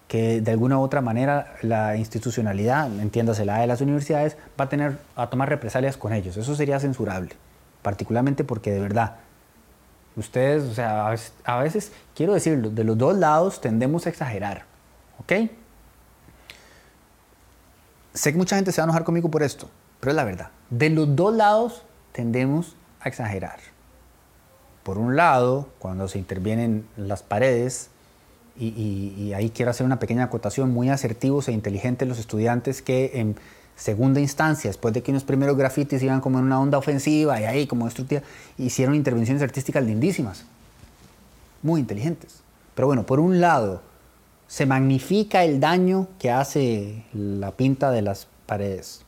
que 0.09 0.41
de 0.41 0.51
alguna 0.51 0.79
u 0.79 0.83
otra 0.83 1.03
manera 1.03 1.55
la 1.63 1.97
institucionalidad, 1.97 2.87
entiéndase 3.01 3.45
la 3.45 3.59
de 3.59 3.67
las 3.67 3.83
universidades, 3.83 4.37
va 4.59 4.65
a, 4.65 4.69
tener, 4.69 4.99
a 5.15 5.29
tomar 5.29 5.51
represalias 5.51 5.97
con 5.97 6.13
ellos. 6.15 6.37
Eso 6.37 6.55
sería 6.57 6.81
censurable, 6.81 7.37
particularmente 7.83 8.43
porque 8.43 8.73
de 8.73 8.81
verdad, 8.81 9.17
ustedes, 10.17 10.65
o 10.65 10.75
sea, 10.75 11.15
a 11.45 11.59
veces, 11.59 11.93
quiero 12.17 12.33
decirlo, 12.33 12.71
de 12.71 12.85
los 12.85 12.97
dos 12.97 13.17
lados 13.17 13.61
tendemos 13.61 14.07
a 14.07 14.09
exagerar, 14.09 14.65
¿ok? 15.21 15.51
Sé 18.15 18.33
que 18.33 18.39
mucha 18.39 18.57
gente 18.57 18.73
se 18.73 18.81
va 18.81 18.85
a 18.85 18.87
enojar 18.87 19.05
conmigo 19.05 19.31
por 19.31 19.43
esto, 19.43 19.69
pero 20.01 20.11
es 20.11 20.17
la 20.17 20.25
verdad. 20.25 20.49
De 20.71 20.89
los 20.89 21.15
dos 21.15 21.35
lados 21.35 21.85
tendemos 22.13 22.77
a 23.01 23.09
exagerar. 23.09 23.59
Por 24.89 24.97
un 24.97 25.17
lado, 25.17 25.69
cuando 25.79 26.09
se 26.09 26.19
intervienen 26.19 26.87
las 26.97 27.23
paredes, 27.23 27.91
y, 28.59 29.35
ahí 29.35 29.51
quiero 29.51 29.71
hacer 29.71 29.85
una 29.85 29.99
pequeña 29.99 30.25
acotación, 30.25 30.73
muy 30.73 30.89
asertivos 30.89 31.47
e 31.49 31.53
inteligentes 31.53 32.09
los 32.09 32.19
estudiantes 32.19 32.81
que 32.81 33.21
en 33.21 33.37
segunda 33.77 34.19
instancia, 34.19 34.71
después 34.71 34.95
de 34.95 35.03
que 35.03 35.11
unos 35.11 35.25
primeros 35.25 35.59
grafitis 35.59 36.03
iban 36.03 36.23
como 36.23 36.39
en 36.39 36.47
una 36.47 36.59
onda 36.59 36.79
ofensiva 36.79 37.39
y 37.39 37.45
ahí 37.45 37.67
como 37.67 37.85
destructiva, 37.85 38.23
hicieron 38.57 38.95
intervenciones 38.95 39.43
artísticas 39.43 39.85
lindísimas, 39.85 40.47
muy 41.63 41.83
inteligentes. 41.83 42.41
Pero 42.75 42.87
bueno, 42.87 43.05
por 43.05 43.21
un 43.21 43.43
lado, 43.43 43.83
se 44.47 44.65
magnifica 44.65 45.45
el 45.45 45.61
daño 45.61 46.09
que 46.19 46.31
hace 46.31 47.05
la 47.13 47.51
pinta 47.51 47.91
de 47.91 48.01
las 48.01 48.27
paredes. 48.47 49.03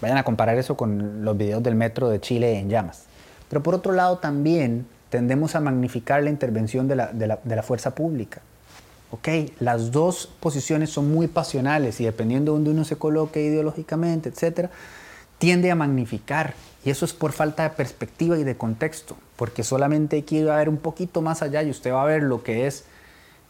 Vayan 0.00 0.18
a 0.18 0.22
comparar 0.22 0.56
eso 0.56 0.76
con 0.76 1.24
los 1.24 1.36
videos 1.36 1.64
del 1.64 1.74
metro 1.74 2.08
de 2.08 2.20
Chile 2.20 2.60
en 2.60 2.68
llamas. 2.68 3.09
Pero 3.50 3.62
por 3.62 3.74
otro 3.74 3.92
lado 3.92 4.18
también 4.18 4.86
tendemos 5.10 5.56
a 5.56 5.60
magnificar 5.60 6.22
la 6.22 6.30
intervención 6.30 6.88
de 6.88 6.96
la, 6.96 7.62
fuerza 7.62 7.94
pública. 7.94 8.40
¿Ok? 9.10 9.28
Las 9.58 9.90
dos 9.90 10.30
posiciones 10.38 10.90
son 10.90 11.12
muy 11.12 11.26
pasionales 11.26 12.00
y 12.00 12.04
dependiendo 12.04 12.52
de 12.52 12.58
donde 12.58 12.70
uno 12.70 12.84
se 12.84 12.96
coloque 12.96 13.42
ideológicamente, 13.42 14.28
etc., 14.28 14.70
tiende 15.38 15.70
a 15.70 15.74
magnificar. 15.74 16.54
Y 16.84 16.90
eso 16.90 17.04
es 17.04 17.12
por 17.12 17.32
falta 17.32 17.64
de 17.64 17.70
perspectiva 17.70 18.38
y 18.38 18.44
de 18.44 18.56
contexto, 18.56 19.16
porque 19.36 19.64
solamente 19.64 20.16
hay 20.16 20.22
que 20.22 20.36
ir 20.36 20.48
a 20.48 20.56
ver 20.56 20.68
un 20.68 20.76
poquito 20.76 21.20
más 21.20 21.42
allá 21.42 21.62
y 21.64 21.70
usted 21.70 21.92
va 21.92 22.02
a 22.02 22.06
ver 22.06 22.22
lo 22.22 22.44
que 22.44 22.68
es 22.68 22.84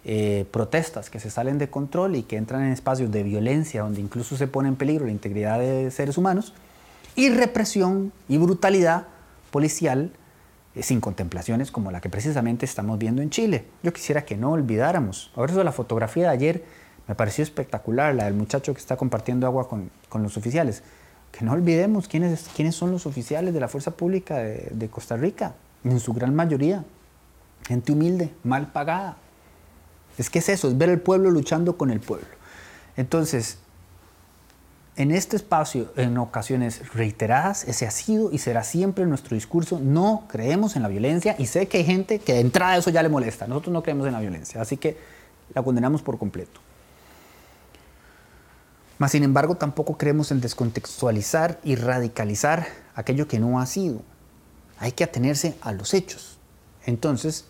eh, 0.06 0.46
protestas 0.50 1.10
que 1.10 1.20
se 1.20 1.30
salen 1.30 1.58
de 1.58 1.68
control 1.68 2.16
y 2.16 2.22
que 2.22 2.38
entran 2.38 2.62
en 2.62 2.72
espacios 2.72 3.12
de 3.12 3.22
violencia 3.22 3.82
donde 3.82 4.00
incluso 4.00 4.34
se 4.38 4.46
pone 4.46 4.70
en 4.70 4.76
peligro 4.76 5.04
la 5.04 5.12
integridad 5.12 5.58
de 5.58 5.90
seres 5.90 6.16
humanos, 6.16 6.54
y 7.16 7.28
represión 7.28 8.12
y 8.28 8.38
brutalidad 8.38 9.08
policial 9.50 10.12
eh, 10.74 10.82
sin 10.82 11.00
contemplaciones 11.00 11.70
como 11.70 11.90
la 11.90 12.00
que 12.00 12.08
precisamente 12.08 12.64
estamos 12.64 12.98
viendo 12.98 13.22
en 13.22 13.30
Chile. 13.30 13.64
Yo 13.82 13.92
quisiera 13.92 14.24
que 14.24 14.36
no 14.36 14.52
olvidáramos. 14.52 15.32
Ahora 15.34 15.52
eso 15.52 15.64
la 15.64 15.72
fotografía 15.72 16.24
de 16.24 16.30
ayer 16.30 16.64
me 17.08 17.16
pareció 17.16 17.42
espectacular, 17.42 18.14
la 18.14 18.26
del 18.26 18.34
muchacho 18.34 18.72
que 18.72 18.78
está 18.78 18.96
compartiendo 18.96 19.46
agua 19.46 19.68
con, 19.68 19.90
los 20.22 20.36
oficiales. 20.36 20.84
Que 21.32 21.44
no 21.44 21.52
olvidemos 21.52 22.06
quiénes, 22.06 22.48
quiénes 22.54 22.76
son 22.76 22.92
los 22.92 23.04
oficiales 23.04 23.52
de 23.52 23.58
la 23.58 23.66
Fuerza 23.66 23.90
Pública 23.92 24.36
de, 24.38 24.88
Costa 24.88 25.16
Rica, 25.16 25.54
en 25.82 25.98
su 25.98 26.12
gran 26.12 26.34
mayoría. 26.36 26.84
Gente 27.66 27.90
humilde, 27.90 28.32
mal 28.44 28.70
pagada, 28.70 29.16
es 30.18 30.30
que 30.30 30.38
es 30.38 30.48
eso, 30.48 30.68
es 30.68 30.78
ver 30.78 30.88
el 30.88 31.00
pueblo 31.00 31.30
luchando 31.30 31.76
con 31.76 31.90
el 31.90 31.98
pueblo. 31.98 32.26
Entonces, 32.96 33.58
en 35.00 35.12
este 35.12 35.36
espacio, 35.36 35.90
en 35.96 36.18
ocasiones 36.18 36.92
reiteradas, 36.92 37.64
ese 37.64 37.86
ha 37.86 37.90
sido 37.90 38.30
y 38.32 38.36
será 38.36 38.62
siempre 38.62 39.06
nuestro 39.06 39.34
discurso. 39.34 39.80
No 39.80 40.24
creemos 40.28 40.76
en 40.76 40.82
la 40.82 40.88
violencia 40.88 41.36
y 41.38 41.46
sé 41.46 41.68
que 41.68 41.78
hay 41.78 41.84
gente 41.84 42.18
que 42.18 42.34
de 42.34 42.40
entrada 42.40 42.76
eso 42.76 42.90
ya 42.90 43.02
le 43.02 43.08
molesta. 43.08 43.46
Nosotros 43.46 43.72
no 43.72 43.82
creemos 43.82 44.06
en 44.06 44.12
la 44.12 44.20
violencia, 44.20 44.60
así 44.60 44.76
que 44.76 44.98
la 45.54 45.62
condenamos 45.62 46.02
por 46.02 46.18
completo. 46.18 46.60
Mas, 48.98 49.12
sin 49.12 49.22
embargo, 49.22 49.54
tampoco 49.54 49.96
creemos 49.96 50.32
en 50.32 50.42
descontextualizar 50.42 51.58
y 51.64 51.76
radicalizar 51.76 52.66
aquello 52.94 53.26
que 53.26 53.38
no 53.38 53.58
ha 53.58 53.64
sido. 53.64 54.02
Hay 54.78 54.92
que 54.92 55.04
atenerse 55.04 55.56
a 55.62 55.72
los 55.72 55.94
hechos. 55.94 56.36
Entonces, 56.84 57.46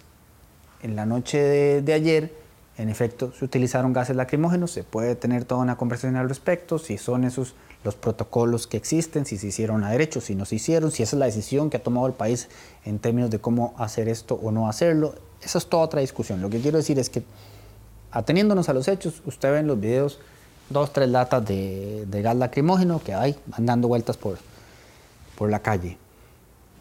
en 0.84 0.94
la 0.94 1.04
noche 1.04 1.82
de, 1.82 1.92
ayer, 1.94 2.32
en 2.80 2.88
efecto, 2.88 3.32
se 3.38 3.44
utilizaron 3.44 3.92
gases 3.92 4.16
lacrimógenos, 4.16 4.70
se 4.70 4.84
puede 4.84 5.14
tener 5.14 5.44
toda 5.44 5.60
una 5.60 5.76
conversación 5.76 6.16
al 6.16 6.28
respecto, 6.28 6.78
si 6.78 6.96
son 6.96 7.24
esos 7.24 7.54
los 7.84 7.94
protocolos 7.94 8.66
que 8.66 8.78
existen, 8.78 9.26
si 9.26 9.36
se 9.36 9.48
hicieron 9.48 9.84
a 9.84 9.90
derecho, 9.90 10.20
si 10.22 10.34
no 10.34 10.46
se 10.46 10.56
hicieron, 10.56 10.90
si 10.90 11.02
esa 11.02 11.16
es 11.16 11.20
la 11.20 11.26
decisión 11.26 11.68
que 11.68 11.76
ha 11.76 11.82
tomado 11.82 12.06
el 12.06 12.14
país 12.14 12.48
en 12.86 12.98
términos 12.98 13.30
de 13.30 13.38
cómo 13.38 13.74
hacer 13.76 14.08
esto 14.08 14.34
o 14.42 14.50
no 14.50 14.66
hacerlo. 14.66 15.14
Esa 15.42 15.58
es 15.58 15.66
toda 15.66 15.84
otra 15.84 16.00
discusión. 16.00 16.40
Lo 16.40 16.48
que 16.48 16.60
quiero 16.60 16.78
decir 16.78 16.98
es 16.98 17.10
que, 17.10 17.22
ateniéndonos 18.12 18.70
a 18.70 18.72
los 18.72 18.88
hechos, 18.88 19.22
usted 19.26 19.52
ve 19.52 19.58
en 19.58 19.66
los 19.66 19.78
videos 19.78 20.18
dos, 20.70 20.90
tres 20.92 21.10
latas 21.10 21.44
de, 21.44 22.06
gas 22.10 22.36
lacrimógeno 22.36 23.02
que 23.02 23.12
hay 23.12 23.36
andando 23.52 23.88
vueltas 23.88 24.16
por, 24.16 24.38
por 25.36 25.50
la 25.50 25.60
calle. 25.60 25.98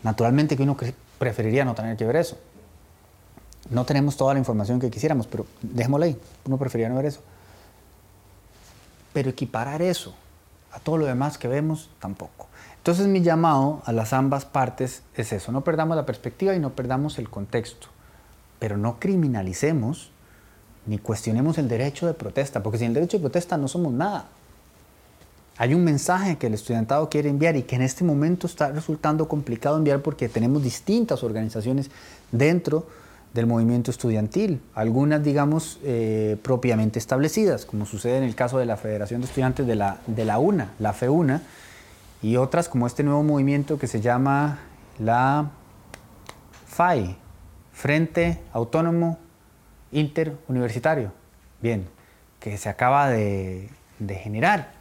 Naturalmente 0.03 0.55
que 0.55 0.63
uno 0.63 0.77
preferiría 1.17 1.65
no 1.65 1.75
tener 1.75 1.97
que 1.97 2.05
ver 2.05 2.15
eso. 2.15 2.37
No 3.69 3.85
tenemos 3.85 4.17
toda 4.17 4.33
la 4.33 4.39
información 4.39 4.79
que 4.79 4.89
quisiéramos, 4.89 5.27
pero 5.27 5.45
dejémosla 5.61 6.07
ahí. 6.07 6.19
Uno 6.45 6.57
preferiría 6.57 6.89
no 6.89 6.95
ver 6.95 7.05
eso. 7.05 7.21
Pero 9.13 9.29
equiparar 9.29 9.81
eso 9.81 10.15
a 10.71 10.79
todo 10.79 10.97
lo 10.97 11.05
demás 11.05 11.37
que 11.37 11.47
vemos, 11.47 11.89
tampoco. 11.99 12.47
Entonces 12.77 13.07
mi 13.07 13.21
llamado 13.21 13.81
a 13.85 13.91
las 13.91 14.13
ambas 14.13 14.45
partes 14.45 15.03
es 15.15 15.33
eso. 15.33 15.51
No 15.51 15.63
perdamos 15.63 15.95
la 15.97 16.05
perspectiva 16.05 16.55
y 16.55 16.59
no 16.59 16.71
perdamos 16.71 17.19
el 17.19 17.29
contexto. 17.29 17.87
Pero 18.57 18.77
no 18.77 18.99
criminalicemos 18.99 20.11
ni 20.85 20.97
cuestionemos 20.97 21.57
el 21.57 21.67
derecho 21.67 22.07
de 22.07 22.13
protesta, 22.13 22.63
porque 22.63 22.79
sin 22.79 22.87
el 22.87 22.93
derecho 22.95 23.17
de 23.17 23.21
protesta 23.21 23.57
no 23.57 23.67
somos 23.67 23.93
nada. 23.93 24.25
Hay 25.57 25.73
un 25.73 25.83
mensaje 25.83 26.37
que 26.37 26.47
el 26.47 26.53
estudiantado 26.53 27.09
quiere 27.09 27.29
enviar 27.29 27.57
y 27.57 27.63
que 27.63 27.75
en 27.75 27.81
este 27.81 28.05
momento 28.05 28.47
está 28.47 28.71
resultando 28.71 29.27
complicado 29.27 29.77
enviar 29.77 30.01
porque 30.01 30.29
tenemos 30.29 30.63
distintas 30.63 31.21
organizaciones 31.21 31.91
dentro 32.31 32.87
del 33.33 33.45
movimiento 33.45 33.91
estudiantil, 33.91 34.61
algunas 34.73 35.23
digamos 35.23 35.79
eh, 35.83 36.37
propiamente 36.41 36.97
establecidas, 36.97 37.65
como 37.65 37.85
sucede 37.85 38.17
en 38.17 38.23
el 38.23 38.35
caso 38.35 38.57
de 38.57 38.65
la 38.65 38.75
Federación 38.75 39.21
de 39.21 39.27
Estudiantes 39.27 39.67
de 39.67 39.75
la, 39.75 39.99
de 40.07 40.25
la 40.25 40.39
UNA, 40.39 40.71
la 40.79 40.93
FEUNA, 40.93 41.43
y 42.21 42.37
otras 42.37 42.67
como 42.69 42.87
este 42.87 43.03
nuevo 43.03 43.23
movimiento 43.23 43.77
que 43.77 43.87
se 43.87 44.01
llama 44.01 44.59
la 44.97 45.51
FAI, 46.67 47.17
Frente 47.71 48.39
Autónomo 48.51 49.19
Interuniversitario, 49.91 51.11
bien, 51.61 51.87
que 52.39 52.57
se 52.57 52.67
acaba 52.67 53.09
de, 53.09 53.69
de 53.99 54.15
generar. 54.15 54.71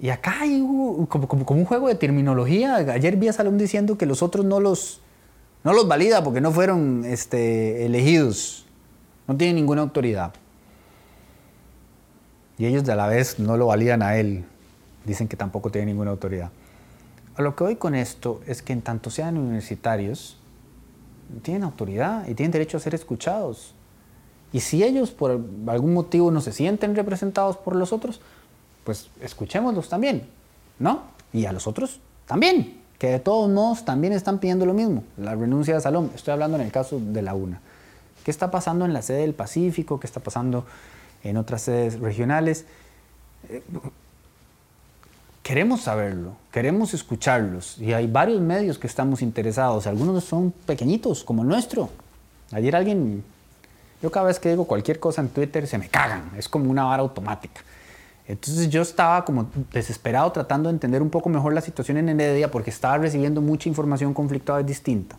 Y 0.00 0.10
acá 0.10 0.42
hay 0.42 0.60
como, 1.08 1.26
como, 1.26 1.44
un 1.48 1.64
juego 1.64 1.88
de 1.88 1.96
terminología. 1.96 2.76
Ayer 2.76 3.16
vi 3.16 3.28
a 3.28 3.32
Salón 3.32 3.58
diciendo 3.58 3.98
que 3.98 4.06
los 4.06 4.22
otros 4.22 4.44
no 4.44 4.60
los, 4.60 5.00
no 5.68 5.74
los 5.74 5.86
valida 5.86 6.24
porque 6.24 6.40
no 6.40 6.50
fueron 6.50 7.04
este, 7.04 7.84
elegidos, 7.84 8.64
no 9.26 9.36
tienen 9.36 9.56
ninguna 9.56 9.82
autoridad. 9.82 10.32
Y 12.56 12.64
ellos 12.64 12.84
de 12.84 12.96
la 12.96 13.06
vez 13.06 13.38
no 13.38 13.58
lo 13.58 13.66
validan 13.66 14.00
a 14.00 14.16
él, 14.16 14.46
dicen 15.04 15.28
que 15.28 15.36
tampoco 15.36 15.70
tienen 15.70 15.88
ninguna 15.88 16.10
autoridad. 16.10 16.50
Lo 17.36 17.54
que 17.54 17.64
voy 17.64 17.76
con 17.76 17.94
esto 17.94 18.40
es 18.46 18.62
que 18.62 18.72
en 18.72 18.80
tanto 18.80 19.10
sean 19.10 19.36
universitarios, 19.36 20.38
tienen 21.42 21.64
autoridad 21.64 22.26
y 22.26 22.32
tienen 22.32 22.52
derecho 22.52 22.78
a 22.78 22.80
ser 22.80 22.94
escuchados. 22.94 23.74
Y 24.54 24.60
si 24.60 24.82
ellos 24.82 25.10
por 25.10 25.32
algún 25.66 25.92
motivo 25.92 26.30
no 26.30 26.40
se 26.40 26.52
sienten 26.52 26.96
representados 26.96 27.58
por 27.58 27.76
los 27.76 27.92
otros, 27.92 28.22
pues 28.84 29.10
escuchémoslos 29.20 29.90
también, 29.90 30.30
¿no? 30.78 31.02
Y 31.30 31.44
a 31.44 31.52
los 31.52 31.66
otros 31.66 32.00
también 32.24 32.87
que 32.98 33.08
de 33.08 33.18
todos 33.20 33.48
modos 33.48 33.84
también 33.84 34.12
están 34.12 34.38
pidiendo 34.38 34.66
lo 34.66 34.74
mismo, 34.74 35.04
la 35.16 35.34
renuncia 35.34 35.74
de 35.74 35.80
Salom. 35.80 36.10
Estoy 36.14 36.32
hablando 36.32 36.58
en 36.58 36.64
el 36.64 36.72
caso 36.72 37.00
de 37.00 37.22
la 37.22 37.34
UNA. 37.34 37.60
¿Qué 38.24 38.30
está 38.30 38.50
pasando 38.50 38.84
en 38.84 38.92
la 38.92 39.02
sede 39.02 39.20
del 39.20 39.34
Pacífico? 39.34 40.00
¿Qué 40.00 40.06
está 40.06 40.20
pasando 40.20 40.66
en 41.22 41.36
otras 41.36 41.62
sedes 41.62 42.00
regionales? 42.00 42.66
Eh, 43.48 43.62
queremos 45.44 45.82
saberlo, 45.82 46.32
queremos 46.52 46.92
escucharlos 46.92 47.78
y 47.78 47.92
hay 47.92 48.06
varios 48.06 48.40
medios 48.40 48.78
que 48.78 48.88
estamos 48.88 49.22
interesados. 49.22 49.86
Algunos 49.86 50.24
son 50.24 50.50
pequeñitos, 50.66 51.22
como 51.22 51.42
el 51.42 51.48
nuestro. 51.48 51.90
Ayer 52.50 52.74
alguien, 52.74 53.22
yo 54.02 54.10
cada 54.10 54.26
vez 54.26 54.40
que 54.40 54.50
digo 54.50 54.64
cualquier 54.64 54.98
cosa 54.98 55.22
en 55.22 55.28
Twitter 55.28 55.66
se 55.68 55.78
me 55.78 55.88
cagan, 55.88 56.32
es 56.36 56.48
como 56.48 56.70
una 56.70 56.84
vara 56.84 57.02
automática. 57.02 57.62
Entonces 58.28 58.68
yo 58.68 58.82
estaba 58.82 59.24
como 59.24 59.48
desesperado 59.72 60.30
tratando 60.30 60.68
de 60.68 60.74
entender 60.74 61.00
un 61.00 61.08
poco 61.08 61.30
mejor 61.30 61.54
la 61.54 61.62
situación 61.62 61.96
en 61.96 62.20
Heredia 62.20 62.50
porque 62.50 62.68
estaba 62.68 62.98
recibiendo 62.98 63.40
mucha 63.40 63.70
información 63.70 64.12
conflictuada 64.12 64.60
y 64.60 64.64
distinta. 64.64 65.16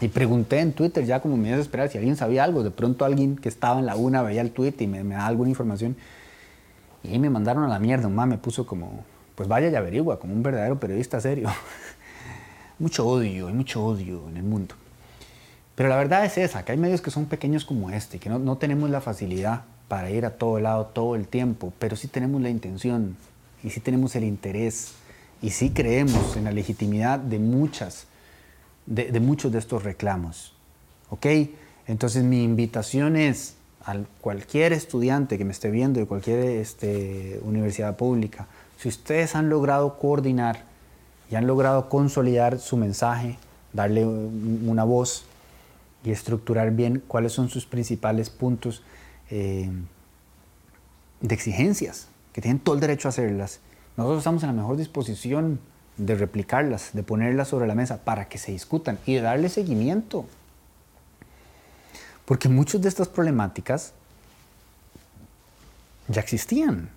Y 0.00 0.08
pregunté 0.08 0.58
en 0.60 0.72
Twitter 0.72 1.04
ya 1.04 1.20
como 1.20 1.36
me 1.36 1.50
desesperaba 1.50 1.90
si 1.90 1.98
alguien 1.98 2.16
sabía 2.16 2.42
algo. 2.42 2.62
De 2.62 2.70
pronto 2.70 3.04
alguien 3.04 3.36
que 3.36 3.50
estaba 3.50 3.78
en 3.78 3.86
la 3.86 3.96
UNA 3.96 4.22
veía 4.22 4.40
el 4.40 4.50
tweet 4.50 4.74
y 4.78 4.86
me, 4.86 5.04
me 5.04 5.14
da 5.14 5.26
alguna 5.26 5.50
información. 5.50 5.94
Y 7.04 7.08
ahí 7.08 7.18
me 7.18 7.28
mandaron 7.28 7.64
a 7.64 7.68
la 7.68 7.78
mierda. 7.78 8.08
Un 8.08 8.16
me 8.28 8.38
puso 8.38 8.66
como, 8.66 9.04
pues 9.34 9.46
vaya 9.46 9.68
y 9.68 9.74
averigua, 9.74 10.18
como 10.18 10.32
un 10.32 10.42
verdadero 10.42 10.80
periodista 10.80 11.20
serio. 11.20 11.50
mucho 12.78 13.06
odio, 13.06 13.48
hay 13.48 13.54
mucho 13.54 13.84
odio 13.84 14.26
en 14.30 14.38
el 14.38 14.42
mundo. 14.42 14.74
Pero 15.74 15.90
la 15.90 15.96
verdad 15.96 16.24
es 16.24 16.38
esa, 16.38 16.64
que 16.64 16.72
hay 16.72 16.78
medios 16.78 17.02
que 17.02 17.10
son 17.10 17.26
pequeños 17.26 17.66
como 17.66 17.90
este, 17.90 18.18
que 18.18 18.30
no, 18.30 18.38
no 18.38 18.56
tenemos 18.56 18.88
la 18.88 19.02
facilidad 19.02 19.64
para 19.88 20.10
ir 20.10 20.24
a 20.24 20.30
todo 20.30 20.58
lado 20.60 20.86
todo 20.86 21.16
el 21.16 21.28
tiempo, 21.28 21.72
pero 21.78 21.96
sí 21.96 22.08
tenemos 22.08 22.40
la 22.40 22.50
intención 22.50 23.16
y 23.62 23.70
sí 23.70 23.80
tenemos 23.80 24.16
el 24.16 24.24
interés 24.24 24.94
y 25.40 25.50
sí 25.50 25.70
creemos 25.70 26.36
en 26.36 26.44
la 26.44 26.52
legitimidad 26.52 27.18
de 27.18 27.38
muchas, 27.38 28.06
de, 28.86 29.18
muchos 29.20 29.52
de 29.52 29.58
estos 29.58 29.82
reclamos. 29.82 30.54
¿Ok? 31.10 31.26
Entonces 31.86 32.24
mi 32.24 32.42
invitación 32.42 33.16
es 33.16 33.56
a 33.84 33.96
cualquier 34.20 34.72
estudiante 34.72 35.36
que 35.36 35.44
me 35.44 35.52
esté 35.52 35.70
viendo 35.70 35.98
de 35.98 36.06
cualquier 36.06 36.38
este, 36.38 37.40
universidad 37.42 37.96
pública, 37.96 38.46
si 38.82 38.88
ustedes 38.88 39.36
han 39.36 39.48
logrado 39.48 39.98
coordinar 39.98 40.64
y 41.30 41.36
han 41.36 41.46
logrado 41.46 41.88
consolidar 41.88 42.58
su 42.58 42.76
mensaje, 42.76 43.38
darle 43.72 44.04
una 44.04 44.82
voz 44.82 45.24
y 46.04 46.10
estructurar 46.10 46.72
bien 46.72 47.00
cuáles 47.06 47.32
son 47.32 47.48
sus 47.48 47.64
principales 47.64 48.28
puntos 48.28 48.82
eh, 49.34 49.70
de 51.22 51.34
exigencias, 51.34 52.08
que 52.34 52.42
tienen 52.42 52.58
todo 52.58 52.74
el 52.74 52.82
derecho 52.82 53.08
a 53.08 53.10
hacerlas. 53.10 53.60
Nosotros 53.96 54.18
estamos 54.18 54.42
en 54.42 54.48
la 54.48 54.52
mejor 54.52 54.76
disposición 54.76 55.58
de 55.96 56.16
replicarlas, 56.16 56.90
de 56.92 57.02
ponerlas 57.02 57.48
sobre 57.48 57.66
la 57.66 57.74
mesa 57.74 58.04
para 58.04 58.28
que 58.28 58.36
se 58.36 58.52
discutan 58.52 58.98
y 59.06 59.14
de 59.14 59.22
darle 59.22 59.48
seguimiento. 59.48 60.26
Porque 62.26 62.50
muchas 62.50 62.82
de 62.82 62.90
estas 62.90 63.08
problemáticas 63.08 63.94
ya 66.08 66.20
existían 66.20 66.90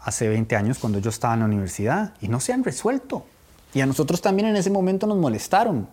hace 0.00 0.28
20 0.28 0.54
años 0.54 0.78
cuando 0.78 1.00
yo 1.00 1.10
estaba 1.10 1.34
en 1.34 1.40
la 1.40 1.46
universidad 1.46 2.14
y 2.20 2.28
no 2.28 2.38
se 2.38 2.52
han 2.52 2.62
resuelto. 2.62 3.26
Y 3.74 3.80
a 3.80 3.86
nosotros 3.86 4.22
también 4.22 4.48
en 4.48 4.54
ese 4.54 4.70
momento 4.70 5.08
nos 5.08 5.18
molestaron. 5.18 5.88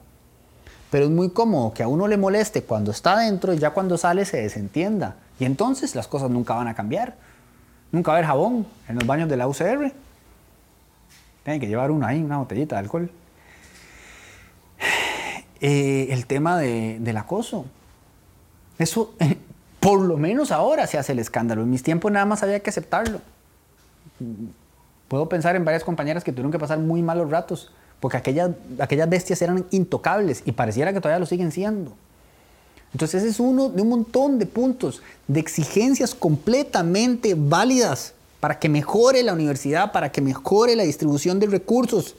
Pero 0.91 1.05
es 1.05 1.11
muy 1.11 1.31
cómodo 1.31 1.73
que 1.73 1.81
a 1.81 1.87
uno 1.87 2.07
le 2.07 2.17
moleste 2.17 2.61
cuando 2.61 2.91
está 2.91 3.17
dentro 3.17 3.51
y 3.51 3.57
ya 3.57 3.71
cuando 3.71 3.97
sale 3.97 4.25
se 4.25 4.37
desentienda. 4.43 5.15
Y 5.39 5.45
entonces 5.45 5.95
las 5.95 6.07
cosas 6.07 6.29
nunca 6.29 6.55
van 6.55 6.67
a 6.67 6.73
cambiar. 6.73 7.15
Nunca 7.91 8.11
va 8.11 8.15
a 8.15 8.19
haber 8.19 8.27
jabón 8.27 8.67
en 8.87 8.95
los 8.95 9.05
baños 9.05 9.29
de 9.29 9.37
la 9.37 9.47
UCR. 9.47 9.93
Tienen 11.43 11.61
que 11.61 11.67
llevar 11.67 11.91
uno 11.91 12.05
ahí, 12.05 12.21
una 12.21 12.37
botellita 12.37 12.75
de 12.75 12.79
alcohol. 12.79 13.11
Eh, 15.59 16.09
el 16.11 16.27
tema 16.27 16.59
del 16.59 17.17
acoso. 17.17 17.65
Eso, 18.77 19.15
por 19.79 19.99
lo 20.01 20.15
menos 20.15 20.51
ahora 20.51 20.85
se 20.85 20.99
hace 20.99 21.13
el 21.13 21.19
escándalo. 21.19 21.63
En 21.63 21.71
mis 21.71 21.81
tiempos 21.81 22.11
nada 22.11 22.27
más 22.27 22.43
había 22.43 22.59
que 22.59 22.69
aceptarlo. 22.69 23.21
Puedo 25.07 25.29
pensar 25.29 25.55
en 25.55 25.65
varias 25.65 25.83
compañeras 25.83 26.23
que 26.23 26.31
tuvieron 26.31 26.51
que 26.51 26.59
pasar 26.59 26.77
muy 26.77 27.01
malos 27.01 27.31
ratos, 27.31 27.71
porque 27.99 28.17
aquellas, 28.17 28.51
aquellas 28.77 29.09
bestias 29.09 29.41
eran 29.41 29.65
intocables 29.71 30.43
y 30.45 30.51
pareciera 30.51 30.93
que 30.93 31.01
todavía 31.01 31.17
lo 31.17 31.25
siguen 31.25 31.51
siendo. 31.51 31.93
Entonces 32.93 33.23
es 33.23 33.39
uno 33.39 33.69
de 33.69 33.81
un 33.81 33.89
montón 33.89 34.39
de 34.39 34.45
puntos, 34.45 35.01
de 35.27 35.39
exigencias 35.39 36.15
completamente 36.15 37.35
válidas 37.37 38.13
para 38.39 38.59
que 38.59 38.69
mejore 38.69 39.23
la 39.23 39.33
universidad, 39.33 39.91
para 39.91 40.11
que 40.11 40.21
mejore 40.21 40.75
la 40.75 40.83
distribución 40.83 41.39
de 41.39 41.47
recursos. 41.47 42.15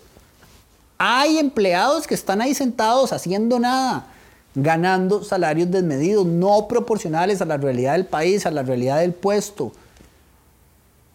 Hay 0.99 1.39
empleados 1.39 2.07
que 2.07 2.15
están 2.15 2.41
ahí 2.41 2.55
sentados 2.55 3.13
haciendo 3.13 3.59
nada, 3.59 4.09
ganando 4.55 5.23
salarios 5.23 5.71
desmedidos, 5.71 6.27
no 6.27 6.67
proporcionales 6.69 7.41
a 7.41 7.45
la 7.45 7.57
realidad 7.57 7.93
del 7.93 8.07
país, 8.07 8.47
a 8.47 8.51
la 8.51 8.63
realidad 8.63 8.99
del 8.99 9.15
puesto, 9.15 9.73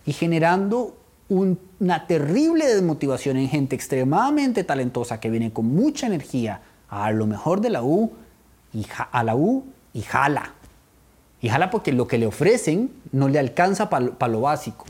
y 0.06 0.14
generando 0.14 0.96
una 1.30 2.08
terrible 2.08 2.66
desmotivación 2.68 3.38
en 3.38 3.50
gente 3.50 3.76
extremadamente 3.76 4.64
talentosa 4.64 5.20
que 5.20 5.30
viene 5.30 5.52
con 5.52 5.66
mucha 5.66 6.08
energía 6.08 6.62
a 6.90 7.12
lo 7.12 7.26
mejor 7.26 7.62
de 7.62 7.70
la 7.70 7.84
U 7.84 8.12
y 8.74 8.86
a 9.12 9.24
la 9.24 9.36
U 9.36 9.66
y 9.94 10.02
jala. 10.02 10.54
Y 11.42 11.50
jala 11.50 11.70
porque 11.70 11.92
lo 11.92 12.08
que 12.08 12.18
le 12.18 12.26
ofrecen 12.26 12.92
no 13.12 13.28
le 13.28 13.40
alcanza 13.40 13.90
para 13.90 14.28
lo 14.32 14.42
básico. 14.42 14.86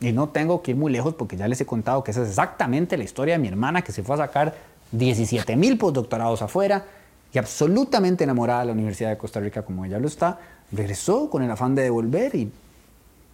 Y 0.00 0.12
no 0.12 0.28
tengo 0.28 0.62
que 0.62 0.72
ir 0.72 0.76
muy 0.76 0.92
lejos 0.92 1.14
porque 1.14 1.36
ya 1.36 1.48
les 1.48 1.60
he 1.60 1.66
contado 1.66 2.04
que 2.04 2.12
esa 2.12 2.22
es 2.22 2.28
exactamente 2.28 2.96
la 2.96 3.04
historia 3.04 3.34
de 3.34 3.38
mi 3.38 3.48
hermana 3.48 3.82
que 3.82 3.92
se 3.92 4.02
fue 4.02 4.14
a 4.14 4.18
sacar 4.18 4.54
17 4.92 5.56
mil 5.56 5.76
postdoctorados 5.76 6.40
afuera 6.40 6.84
y 7.32 7.38
absolutamente 7.38 8.24
enamorada 8.24 8.60
de 8.60 8.66
la 8.66 8.72
Universidad 8.72 9.10
de 9.10 9.18
Costa 9.18 9.40
Rica 9.40 9.62
como 9.62 9.84
ella 9.84 9.98
lo 9.98 10.08
está, 10.08 10.38
regresó 10.72 11.28
con 11.28 11.42
el 11.42 11.50
afán 11.50 11.74
de 11.74 11.82
devolver 11.82 12.34
y, 12.34 12.50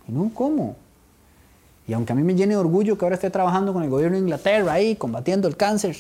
y 0.09 0.13
no, 0.13 0.31
¿cómo? 0.35 0.77
Y 1.87 1.93
aunque 1.93 2.13
a 2.13 2.17
mí 2.17 2.23
me 2.23 2.35
llene 2.35 2.55
de 2.55 2.61
orgullo 2.61 2.97
que 2.97 3.05
ahora 3.05 3.15
esté 3.15 3.31
trabajando 3.31 3.73
con 3.73 3.83
el 3.83 3.91
gobierno 3.91 4.17
de 4.17 4.23
Inglaterra 4.23 4.73
ahí, 4.73 4.97
combatiendo 4.97 5.47
el 5.49 5.57
cáncer, 5.57 5.97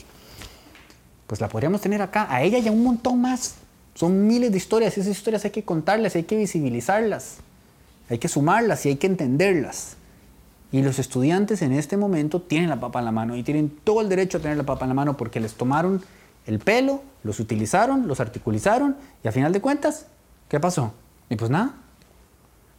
pues 1.26 1.40
la 1.40 1.48
podríamos 1.48 1.80
tener 1.80 2.02
acá, 2.02 2.26
a 2.30 2.42
ella 2.42 2.58
y 2.58 2.68
a 2.68 2.72
un 2.72 2.82
montón 2.82 3.20
más. 3.20 3.56
Son 3.94 4.26
miles 4.26 4.50
de 4.50 4.58
historias 4.58 4.96
y 4.96 5.00
esas 5.00 5.16
historias 5.16 5.44
hay 5.44 5.50
que 5.50 5.64
contarlas, 5.64 6.16
hay 6.16 6.24
que 6.24 6.36
visibilizarlas, 6.36 7.36
hay 8.10 8.18
que 8.18 8.28
sumarlas 8.28 8.84
y 8.86 8.90
hay 8.90 8.96
que 8.96 9.06
entenderlas. 9.06 9.96
Y 10.72 10.82
los 10.82 10.98
estudiantes 10.98 11.62
en 11.62 11.72
este 11.72 11.96
momento 11.96 12.42
tienen 12.42 12.68
la 12.68 12.80
papa 12.80 12.98
en 12.98 13.04
la 13.04 13.12
mano 13.12 13.36
y 13.36 13.44
tienen 13.44 13.70
todo 13.84 14.00
el 14.00 14.08
derecho 14.08 14.38
a 14.38 14.40
tener 14.40 14.56
la 14.56 14.64
papa 14.64 14.84
en 14.84 14.88
la 14.88 14.94
mano 14.94 15.16
porque 15.16 15.38
les 15.38 15.54
tomaron 15.54 16.02
el 16.46 16.58
pelo, 16.58 17.02
los 17.22 17.40
utilizaron, 17.40 18.08
los 18.08 18.20
articulizaron 18.20 18.96
y 19.22 19.28
a 19.28 19.32
final 19.32 19.52
de 19.52 19.60
cuentas, 19.60 20.06
¿qué 20.48 20.58
pasó? 20.58 20.92
Y 21.30 21.36
pues 21.36 21.50
nada. 21.50 21.76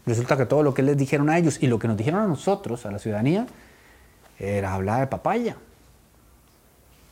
Resulta 0.05 0.37
que 0.37 0.45
todo 0.45 0.61
lo 0.61 0.73
que 0.73 0.83
les 0.83 0.97
dijeron 0.97 1.29
a 1.29 1.37
ellos 1.37 1.57
y 1.61 1.67
lo 1.67 1.79
que 1.79 1.87
nos 1.87 1.97
dijeron 1.97 2.21
a 2.21 2.27
nosotros, 2.27 2.85
a 2.85 2.91
la 2.91 2.99
ciudadanía, 2.99 3.47
era 4.37 4.73
hablar 4.73 4.99
de 4.99 5.07
papaya. 5.07 5.57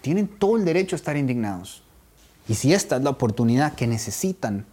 Tienen 0.04 0.28
todo 0.28 0.58
el 0.58 0.66
derecho 0.66 0.98
a 0.98 0.98
estar 0.98 1.16
indignados. 1.16 1.82
Y 2.50 2.56
si 2.56 2.74
esta 2.74 2.98
es 2.98 3.04
la 3.04 3.12
oportunidad 3.12 3.74
que 3.74 3.88
necesitan 3.88 4.66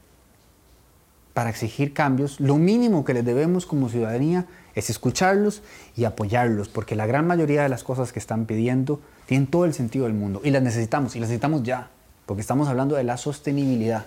para 1.35 1.51
exigir 1.51 1.95
cambios, 1.95 2.41
lo 2.41 2.57
mínimo 2.57 3.05
que 3.05 3.15
les 3.15 3.25
debemos 3.25 3.65
como 3.65 3.89
ciudadanía 3.89 4.47
es 4.75 4.91
escucharlos 4.91 5.63
y 5.97 6.03
apoyarlos, 6.03 6.69
porque 6.69 6.97
la 6.97 7.07
gran 7.07 7.29
mayoría 7.29 7.63
de 7.63 7.69
las 7.69 7.85
cosas 7.85 8.13
que 8.13 8.19
están 8.19 8.45
pidiendo 8.45 9.01
tienen 9.27 9.47
todo 9.47 9.67
el 9.67 9.73
sentido 9.73 10.07
del 10.07 10.15
mundo 10.15 10.41
y 10.43 10.51
las 10.51 10.65
necesitamos, 10.65 11.15
y 11.15 11.21
las 11.21 11.29
necesitamos 11.29 11.63
ya, 11.63 11.91
porque 12.27 12.41
estamos 12.41 12.67
hablando 12.67 12.97
de 12.97 13.05
la 13.05 13.17
sostenibilidad, 13.17 14.07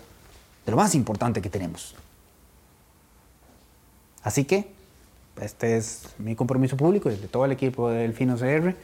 de 0.65 0.71
lo 0.71 0.75
más 0.75 0.93
importante 0.93 1.41
que 1.41 1.49
tenemos. 1.49 1.95
Así 4.23 4.43
que, 4.43 4.73
este 5.39 5.77
es 5.77 6.03
mi 6.17 6.35
compromiso 6.35 6.75
público 6.75 7.09
y 7.09 7.15
de 7.15 7.29
todo 7.29 7.45
el 7.45 7.53
equipo 7.53 7.89
del 7.89 8.11
Fino 8.11 8.35
CR. 8.35 8.75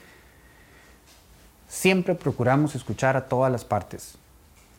Siempre 1.69 2.15
procuramos 2.15 2.73
escuchar 2.73 3.15
a 3.15 3.27
todas 3.27 3.51
las 3.51 3.63
partes 3.63 4.15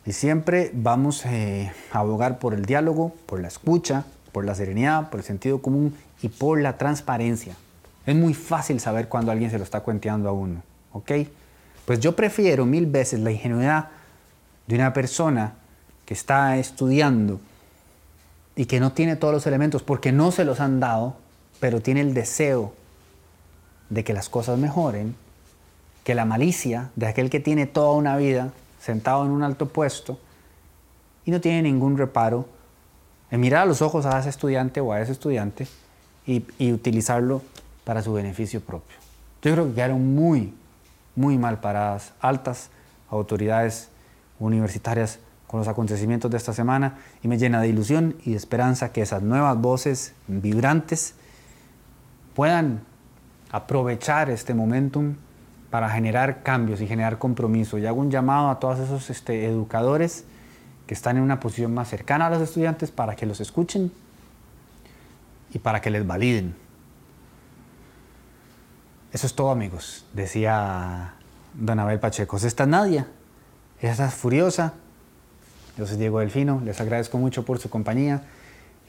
y 0.05 0.11
siempre 0.11 0.71
vamos 0.73 1.25
eh, 1.25 1.71
a 1.93 1.99
abogar 1.99 2.37
por 2.37 2.53
el 2.53 2.65
diálogo, 2.65 3.15
por 3.27 3.39
la 3.39 3.47
escucha, 3.47 4.03
por 4.33 4.43
la 4.43 4.55
serenidad, 4.55 5.09
por 5.09 5.21
el 5.21 5.25
sentido 5.25 5.61
común 5.61 5.95
y 6.21 6.27
por 6.27 6.59
la 6.59 6.77
transparencia. 6.77 7.55
Es 8.05 8.13
muy 8.13 8.33
fácil 8.33 8.81
saber 8.81 9.07
cuando 9.07 9.31
alguien 9.31 9.49
se 9.49 9.57
lo 9.57 9.63
está 9.63 9.79
cuenteando 9.79 10.27
a 10.27 10.33
uno, 10.33 10.63
¿ok? 10.91 11.11
Pues 11.85 12.01
yo 12.01 12.13
prefiero 12.13 12.65
mil 12.65 12.87
veces 12.87 13.21
la 13.21 13.31
ingenuidad 13.31 13.87
de 14.67 14.75
una 14.75 14.91
persona 14.91 15.53
que 16.05 16.13
está 16.13 16.57
estudiando 16.57 17.39
y 18.57 18.65
que 18.65 18.81
no 18.81 18.91
tiene 18.91 19.15
todos 19.15 19.33
los 19.33 19.47
elementos 19.47 19.81
porque 19.81 20.11
no 20.11 20.33
se 20.33 20.43
los 20.43 20.59
han 20.59 20.81
dado, 20.81 21.15
pero 21.61 21.79
tiene 21.79 22.01
el 22.01 22.13
deseo 22.13 22.73
de 23.89 24.03
que 24.03 24.13
las 24.13 24.27
cosas 24.27 24.59
mejoren, 24.59 25.15
que 26.03 26.15
la 26.15 26.25
malicia 26.25 26.89
de 26.95 27.07
aquel 27.07 27.29
que 27.29 27.39
tiene 27.39 27.67
toda 27.67 27.91
una 27.91 28.17
vida 28.17 28.51
sentado 28.79 29.25
en 29.25 29.31
un 29.31 29.43
alto 29.43 29.69
puesto 29.69 30.19
y 31.25 31.31
no 31.31 31.39
tiene 31.39 31.61
ningún 31.63 31.97
reparo 31.97 32.47
en 33.29 33.39
mirar 33.39 33.63
a 33.63 33.65
los 33.65 33.81
ojos 33.81 34.05
a 34.05 34.19
ese 34.19 34.29
estudiante 34.29 34.81
o 34.81 34.91
a 34.91 35.01
ese 35.01 35.11
estudiante 35.11 35.67
y, 36.25 36.71
utilizarlo 36.71 37.41
para 37.83 38.01
su 38.01 38.13
beneficio 38.13 38.61
propio. 38.61 38.97
Yo 39.41 39.53
creo 39.53 39.67
que 39.67 39.73
quedaron 39.73 40.13
muy, 40.13 40.53
muy 41.15 41.37
mal 41.37 41.59
paradas 41.59 42.13
altas 42.19 42.69
autoridades 43.09 43.89
universitarias 44.39 45.19
con 45.47 45.59
los 45.59 45.67
acontecimientos 45.67 46.31
de 46.31 46.37
esta 46.37 46.53
semana 46.53 46.97
y 47.21 47.27
me 47.27 47.37
llena 47.37 47.61
de 47.61 47.67
ilusión 47.67 48.15
y 48.23 48.31
de 48.31 48.37
esperanza 48.37 48.91
que 48.91 49.01
esas 49.01 49.21
nuevas 49.21 49.57
voces 49.57 50.13
vibrantes 50.27 51.15
puedan 52.33 52.81
aprovechar 53.51 54.29
este 54.29 54.53
momentum 54.53 55.15
para 55.71 55.89
generar 55.89 56.43
cambios 56.43 56.81
y 56.81 56.87
generar 56.87 57.17
compromiso. 57.17 57.79
Y 57.79 57.87
hago 57.87 57.99
un 57.99 58.11
llamado 58.11 58.49
a 58.49 58.59
todos 58.59 58.77
esos 58.77 59.09
este, 59.09 59.45
educadores 59.45 60.25
que 60.85 60.93
están 60.93 61.17
en 61.17 61.23
una 61.23 61.39
posición 61.39 61.73
más 61.73 61.89
cercana 61.89 62.27
a 62.27 62.29
los 62.29 62.41
estudiantes 62.41 62.91
para 62.91 63.15
que 63.15 63.25
los 63.25 63.39
escuchen 63.39 63.91
y 65.53 65.59
para 65.59 65.81
que 65.81 65.89
les 65.89 66.05
validen. 66.05 66.53
Eso 69.13 69.25
es 69.27 69.33
todo, 69.33 69.49
amigos, 69.51 70.05
decía 70.13 71.13
don 71.53 71.79
Abel 71.79 71.99
Pacheco. 71.99 72.37
Esta 72.37 72.63
es 72.63 72.69
Nadia, 72.69 73.07
esta 73.81 74.07
es 74.07 74.13
Furiosa. 74.13 74.73
Yo 75.77 75.87
soy 75.87 75.97
Diego 75.97 76.19
Delfino, 76.19 76.61
les 76.65 76.81
agradezco 76.81 77.17
mucho 77.17 77.45
por 77.45 77.59
su 77.59 77.69
compañía. 77.69 78.23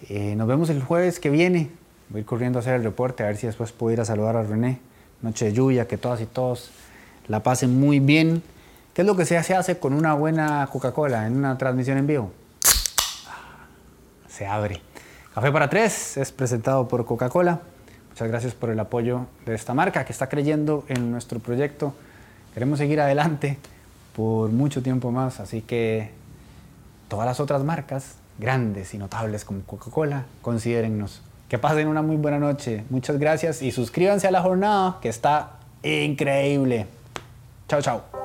Eh, 0.09 0.35
nos 0.35 0.49
vemos 0.49 0.69
el 0.71 0.83
jueves 0.83 1.21
que 1.21 1.31
viene. 1.31 1.71
Voy 2.09 2.19
a 2.19 2.21
ir 2.21 2.27
corriendo 2.27 2.59
a 2.59 2.61
hacer 2.61 2.75
el 2.75 2.83
reporte, 2.83 3.23
a 3.23 3.27
ver 3.27 3.37
si 3.37 3.47
después 3.47 3.71
puedo 3.71 3.93
ir 3.93 4.01
a 4.01 4.05
saludar 4.05 4.37
a 4.37 4.43
René. 4.43 4.81
Noche 5.23 5.47
de 5.47 5.53
lluvia, 5.53 5.87
que 5.87 5.97
todas 5.97 6.21
y 6.21 6.27
todos 6.27 6.71
la 7.29 7.43
pasen 7.43 7.79
muy 7.79 8.01
bien. 8.01 8.43
¿Qué 8.93 9.03
es 9.03 9.07
lo 9.07 9.17
que 9.17 9.25
se 9.25 9.39
hace 9.39 9.79
con 9.79 9.95
una 9.95 10.15
buena 10.15 10.69
Coca-Cola 10.71 11.27
en 11.27 11.37
una 11.37 11.57
transmisión 11.57 11.97
en 11.97 12.07
vivo? 12.07 12.33
Se 14.29 14.47
abre. 14.47 14.83
Café 15.35 15.51
para 15.51 15.71
tres 15.71 16.17
es 16.17 16.33
presentado 16.33 16.89
por 16.89 17.07
Coca-Cola. 17.07 17.61
Muchas 18.11 18.29
gracias 18.29 18.55
por 18.55 18.69
el 18.69 18.79
apoyo 18.81 19.27
de 19.47 19.55
esta 19.55 19.73
marca 19.73 20.05
que 20.05 20.13
está 20.13 20.29
creyendo 20.29 20.85
en 20.89 21.11
nuestro 21.11 21.39
proyecto. 21.39 21.95
Queremos 22.53 22.79
seguir 22.79 23.01
adelante 23.01 23.59
por 24.15 24.51
mucho 24.51 24.83
tiempo 24.83 25.11
más, 25.11 25.41
así 25.41 25.63
que 25.63 26.11
todas 27.09 27.25
las 27.25 27.41
otras 27.41 27.65
marcas 27.65 28.17
grandes 28.39 28.93
y 28.93 28.99
notables 28.99 29.45
como 29.45 29.63
Coca-Cola, 29.63 30.27
considérennos. 30.43 31.23
Que 31.53 31.59
pasen 31.59 31.87
una 31.87 32.01
muy 32.01 32.17
buena 32.17 32.39
noche. 32.39 32.83
Muchas 32.89 33.19
gracias 33.19 33.61
y 33.61 33.73
suscríbanse 33.73 34.27
a 34.27 34.31
la 34.31 34.41
jornada 34.41 34.97
que 35.03 35.11
está 35.11 35.59
increíble. 35.83 36.87
Chao, 37.69 37.83
chao. 37.83 38.22